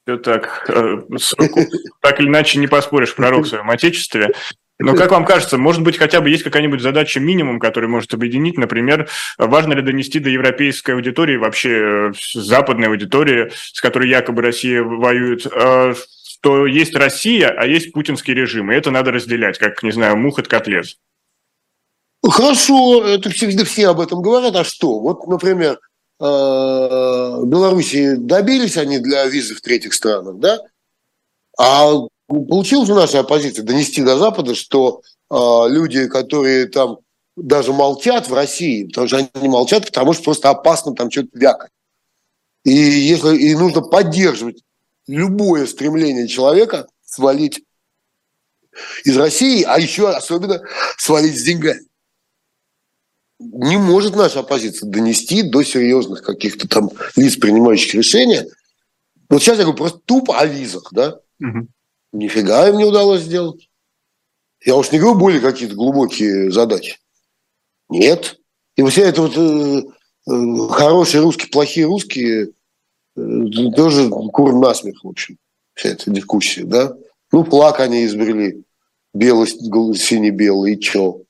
[0.05, 0.65] Все так.
[0.69, 1.03] Э,
[2.01, 4.33] так или иначе не поспоришь пророк в своем отечестве.
[4.79, 8.59] Но как вам кажется, может быть, хотя бы есть какая-нибудь задача минимум, который может объединить,
[8.59, 9.09] например,
[9.39, 15.47] важно ли донести до европейской аудитории, вообще э, западной аудитории, с которой якобы Россия воюет,
[15.47, 15.95] э,
[16.27, 20.41] что есть Россия, а есть путинский режим, и это надо разделять, как, не знаю, мух
[20.41, 20.97] от котлет.
[22.33, 25.01] Хорошо, это всегда все об этом говорят, а что?
[25.01, 25.79] Вот, например,
[26.25, 30.61] Э, Белоруссии добились они для визы в третьих странах, да?
[31.59, 31.95] А
[32.29, 35.35] получилось у нашей оппозиции донести до Запада, что э,
[35.69, 36.99] люди, которые там
[37.35, 41.71] даже молчат в России, потому что они молчат, потому что просто опасно там что-то вякать.
[42.63, 44.63] И если и нужно поддерживать
[45.09, 47.65] любое стремление человека свалить
[49.03, 50.63] из России, а еще особенно
[50.99, 51.89] свалить с деньгами
[53.43, 58.47] не может наша оппозиция донести до серьезных каких-то там лиц, принимающих решения.
[59.29, 61.67] Вот сейчас я говорю просто тупо о визах, да, Угу.
[62.13, 63.69] Нифига им не удалось сделать.
[64.65, 66.99] Я уж не говорю более какие-то глубокие задачи.
[67.89, 68.39] Нет.
[68.77, 69.83] И вся эта вот э,
[70.31, 72.53] э, хорошие русские, плохие русские,
[73.17, 75.37] э, тоже кур насмех, в общем,
[75.75, 76.97] вся эта дискуссия, да.
[77.33, 78.63] Ну, плак они изобрели,
[79.13, 81.23] белый, синий-белый, и чё?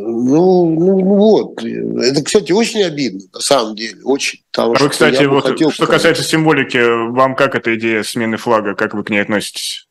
[0.00, 1.62] Ну, ну, ну вот.
[1.62, 4.40] Это, кстати, очень обидно, на самом деле, очень.
[4.50, 6.78] Потому а вы, кстати, вот, хотел что касается символики,
[7.10, 9.88] вам как эта идея смены флага, как вы к ней относитесь?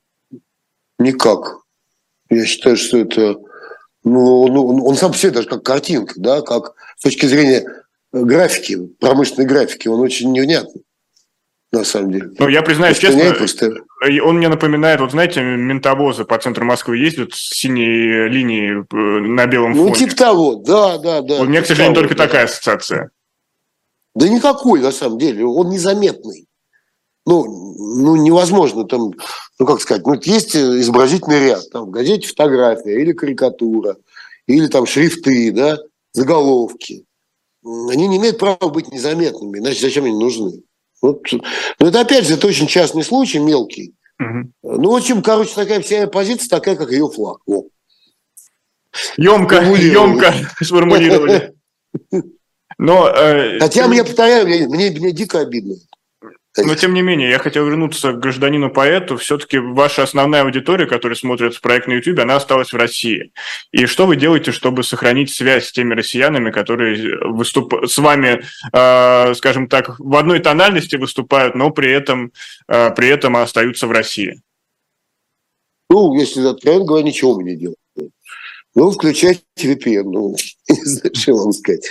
[0.99, 1.59] Никак.
[2.29, 3.37] Я считаю, что это...
[4.03, 7.65] Ну, ну, он сам по себе даже как картинка, да, как с точки зрения
[8.13, 10.83] графики, промышленной графики, он очень невнятный
[11.71, 12.31] на самом деле.
[12.39, 13.73] Ну, я признаюсь честно, просто...
[14.23, 19.45] он мне напоминает, вот знаете, ментовозы по центру Москвы ездят с синей линией э, на
[19.47, 19.89] белом ну, фоне.
[19.89, 21.41] Ну, типа того, да, да, да.
[21.41, 22.25] У меня, к сожалению, того, только да.
[22.25, 23.11] такая ассоциация.
[24.15, 26.47] Да никакой, на самом деле, он незаметный.
[27.25, 29.11] Ну, ну, невозможно там,
[29.59, 33.97] ну, как сказать, ну, есть изобразительный ряд, там, в газете фотография или карикатура,
[34.47, 35.77] или там шрифты, да,
[36.13, 37.05] заголовки.
[37.65, 40.63] Они не имеют права быть незаметными, иначе зачем они нужны?
[41.01, 41.21] Вот.
[41.79, 43.93] Но это опять же, это очень частный случай, мелкий.
[44.19, 44.51] Угу.
[44.81, 47.39] Ну, в общем, короче, такая вся позиция, такая, как ее флаг.
[47.45, 47.63] О.
[49.17, 51.53] Емко, емко сформулировали.
[52.79, 55.75] Но, э, Хотя, мне, повторяю, мне, мне, мне дико обидно.
[56.57, 59.17] Но тем не менее, я хотел вернуться к гражданину-поэту.
[59.17, 63.31] Все-таки ваша основная аудитория, которая смотрит проект на YouTube, она осталась в России.
[63.71, 67.73] И что вы делаете, чтобы сохранить связь с теми россиянами, которые выступ...
[67.87, 68.41] с вами,
[68.73, 72.31] э, скажем так, в одной тональности выступают, но при этом,
[72.67, 74.41] э, при этом остаются в России?
[75.89, 78.11] Ну, если откровенно говоря, ничего мы не делаем.
[78.75, 80.35] Ну, включать VPN, ну,
[80.69, 81.87] не знаю, что вам сказать.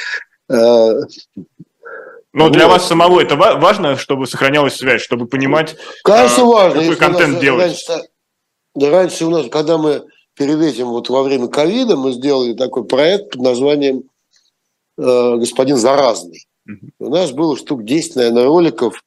[2.37, 5.74] Но для вас самого это важно, чтобы сохранялась связь, чтобы понимать,
[6.05, 6.80] Конечно, а, важно.
[6.80, 7.62] какой контент делать?
[7.89, 8.09] Раньше,
[8.74, 12.84] да, раньше у нас, когда мы перед этим, вот во время ковида, мы сделали такой
[12.84, 14.03] проект под названием
[14.99, 16.47] э, «Господин Заразный».
[16.68, 17.07] Угу.
[17.07, 19.03] У нас было штук 10, наверное, роликов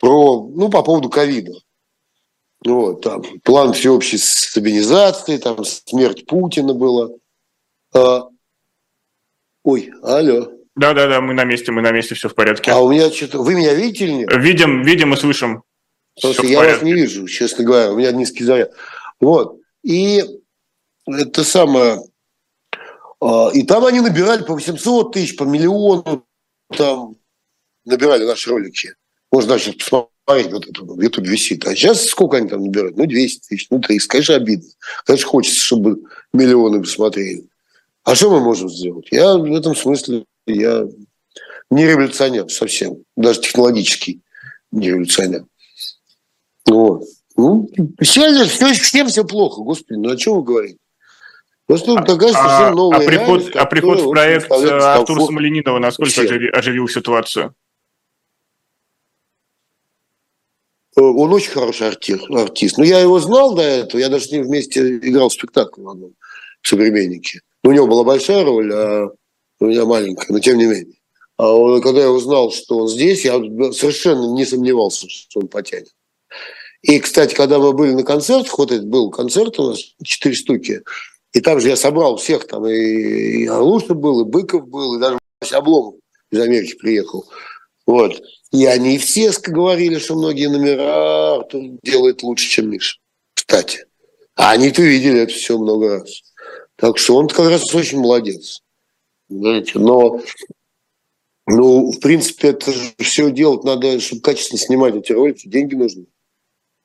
[0.00, 1.52] про, ну, по поводу ковида.
[2.64, 7.10] Вот, там, план всеобщей стабилизации, там, смерть Путина была.
[7.94, 8.26] А,
[9.62, 10.53] ой, алло.
[10.76, 12.72] Да, да, да, мы на месте, мы на месте, все в порядке.
[12.72, 13.38] А у меня что-то.
[13.42, 14.36] Вы меня видите или нет?
[14.36, 15.62] Видим, видим и слышим.
[16.20, 17.92] Просто я вас не вижу, честно говоря.
[17.92, 18.72] У меня низкий заряд.
[19.20, 19.58] Вот.
[19.82, 20.24] И
[21.06, 22.00] это самое.
[23.20, 26.26] А, и там они набирали по 800 тысяч, по миллиону
[26.76, 27.16] там
[27.84, 28.94] набирали наши ролики.
[29.30, 31.66] Можно даже посмотреть, вот это в YouTube висит.
[31.66, 32.96] А сейчас сколько они там набирают?
[32.96, 34.08] Ну, 200 тысяч, ну, 300.
[34.08, 34.68] Конечно, обидно.
[35.04, 36.02] Конечно, хочется, чтобы
[36.32, 37.48] миллионы посмотрели.
[38.04, 39.08] А что мы можем сделать?
[39.10, 40.84] Я в этом смысле я
[41.70, 44.20] не революционер совсем, даже технологический
[44.70, 45.44] не революционер.
[46.66, 47.04] Вот.
[47.36, 47.68] Ну,
[48.00, 50.78] всем, всем все плохо, господи, ну о чем вы говорите?
[51.66, 56.10] Просто а, такая а, новая а приход, а приход в проект э, Артура Смоленинова насколько
[56.10, 56.26] всем.
[56.52, 57.54] оживил ситуацию?
[60.96, 62.76] Э, он очень хороший артист, артист.
[62.76, 65.88] Но я его знал до этого, я даже с ним вместе играл в спектакль в
[65.88, 66.12] одном,
[66.60, 67.40] в «Современнике».
[67.62, 69.08] У него была большая роль, а
[69.60, 70.96] у меня маленькая, но тем не менее.
[71.36, 73.34] А он, когда я узнал, что он здесь, я
[73.72, 75.88] совершенно не сомневался, что он потянет.
[76.82, 80.82] И, кстати, когда мы были на концертах, вот это был концерт у нас, четыре штуки,
[81.32, 85.00] и там же я собрал всех, там и, и Орлуша был, и Быков был, и
[85.00, 85.18] даже
[85.52, 85.96] Обломов
[86.30, 87.24] из Америки приехал.
[87.86, 88.22] Вот.
[88.52, 92.98] И они все говорили, что многие номера Артур делает лучше, чем Миша.
[93.34, 93.86] Кстати.
[94.36, 96.22] А они-то видели это все много раз.
[96.76, 98.62] Так что он как раз очень молодец.
[99.28, 100.20] Знаете, но
[101.46, 106.06] ну, в принципе, это все делать надо, чтобы качественно снимать эти ролики, деньги нужны.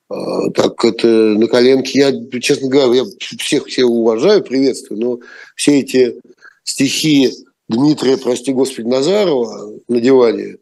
[0.10, 2.00] А, так это на коленке.
[2.00, 5.20] Я, честно говоря, я всех всех уважаю, приветствую, но
[5.56, 6.20] все эти
[6.64, 7.32] стихи
[7.70, 10.58] Дмитрия, прости господи, Назарова на диване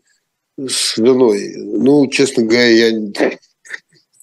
[0.58, 2.90] с женой, ну, честно говоря, я,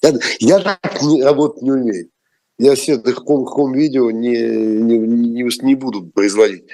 [0.03, 2.11] я, я так не, работать не умею.
[2.59, 6.65] Я все это хом-видео не, не, не, не буду производить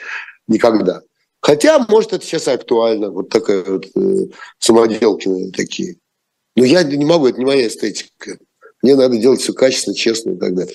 [0.51, 1.01] никогда.
[1.40, 4.26] Хотя, может, это сейчас актуально, вот такая вот э,
[4.59, 5.96] самоделки такие.
[6.55, 8.38] Но я не могу, это не моя эстетика.
[8.82, 10.74] Мне надо делать все качественно, честно и так далее.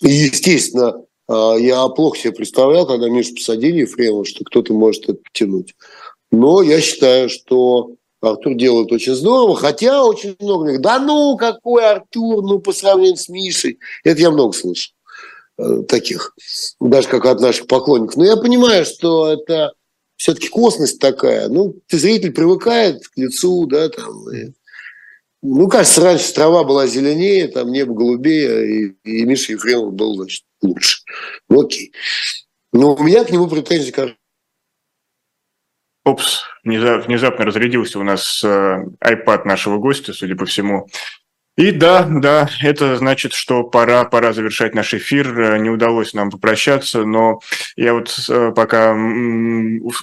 [0.00, 5.14] И, естественно, э, я плохо себе представлял, когда Мишу посадили Ефремова, что кто-то может это
[5.14, 5.76] потянуть.
[6.32, 11.84] Но я считаю, что Артур делает очень здорово, хотя очень много говорит, да ну, какой
[11.84, 13.78] Артур, ну, по сравнению с Мишей.
[14.02, 14.94] Это я много слышал.
[15.58, 16.34] Э, таких,
[16.80, 18.16] даже как от наших поклонников.
[18.16, 19.72] Но я понимаю, что это
[20.16, 21.48] все-таки косность такая.
[21.48, 24.52] Ну, ты зритель привыкает к лицу, да, там, и
[25.42, 30.44] ну, кажется, раньше трава была зеленее, там небо голубее, и, и Миша Ефремов был, значит,
[30.62, 31.02] лучше.
[31.48, 31.92] Ну, окей.
[32.72, 34.18] Но у меня к нему претензии, кажется,
[36.04, 40.88] Опс, внезапно разрядился у нас э, iPad нашего гостя, судя по всему.
[41.58, 45.58] И да, да, это значит, что пора, пора завершать наш эфир.
[45.58, 47.40] Не удалось нам попрощаться, но
[47.76, 48.96] я вот э, пока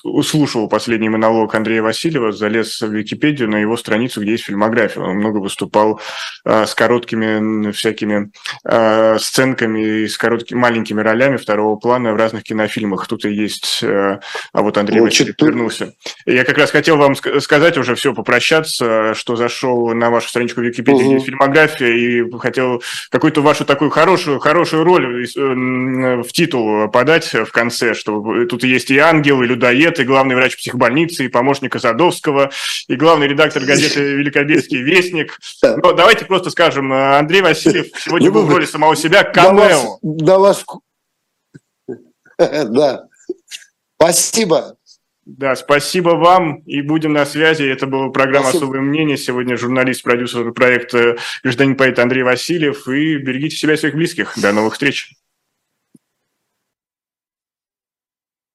[0.03, 5.01] услышал последний монолог Андрея Васильева, залез в Википедию на его страницу, где есть фильмография.
[5.01, 5.99] Он много выступал
[6.45, 8.31] э, с короткими всякими
[8.63, 13.07] э, сценками с короткими маленькими ролями второго плана в разных кинофильмах.
[13.07, 14.19] Тут и есть, а
[14.53, 15.93] вот Андрей Васильев вернулся.
[16.27, 21.15] Я как раз хотел вам сказать уже все, попрощаться, что зашел на вашу страничку Википедии,
[21.15, 21.19] угу.
[21.25, 27.51] фильм фильмография и хотел какую-то вашу такую хорошую, хорошую роль э, в титул подать в
[27.51, 32.51] конце, что тут есть и ангел, и людоед, и главный врач психбольницы, и помощник Азадовского,
[32.87, 35.39] и главный редактор газеты «Великобельский вестник».
[35.63, 39.99] Но давайте просто скажем, Андрей Васильев сегодня был в роли самого себя камео.
[40.01, 40.65] Да вас...
[42.37, 43.03] Да.
[43.95, 44.77] Спасибо.
[45.37, 47.63] Да, спасибо вам и будем на связи.
[47.63, 48.63] Это была программа спасибо.
[48.63, 49.15] «Особое мнение».
[49.15, 52.87] Сегодня журналист, продюсер проекта «Гражданин поэт» Андрей Васильев.
[52.87, 54.33] И берегите себя и своих близких.
[54.37, 55.11] До новых встреч.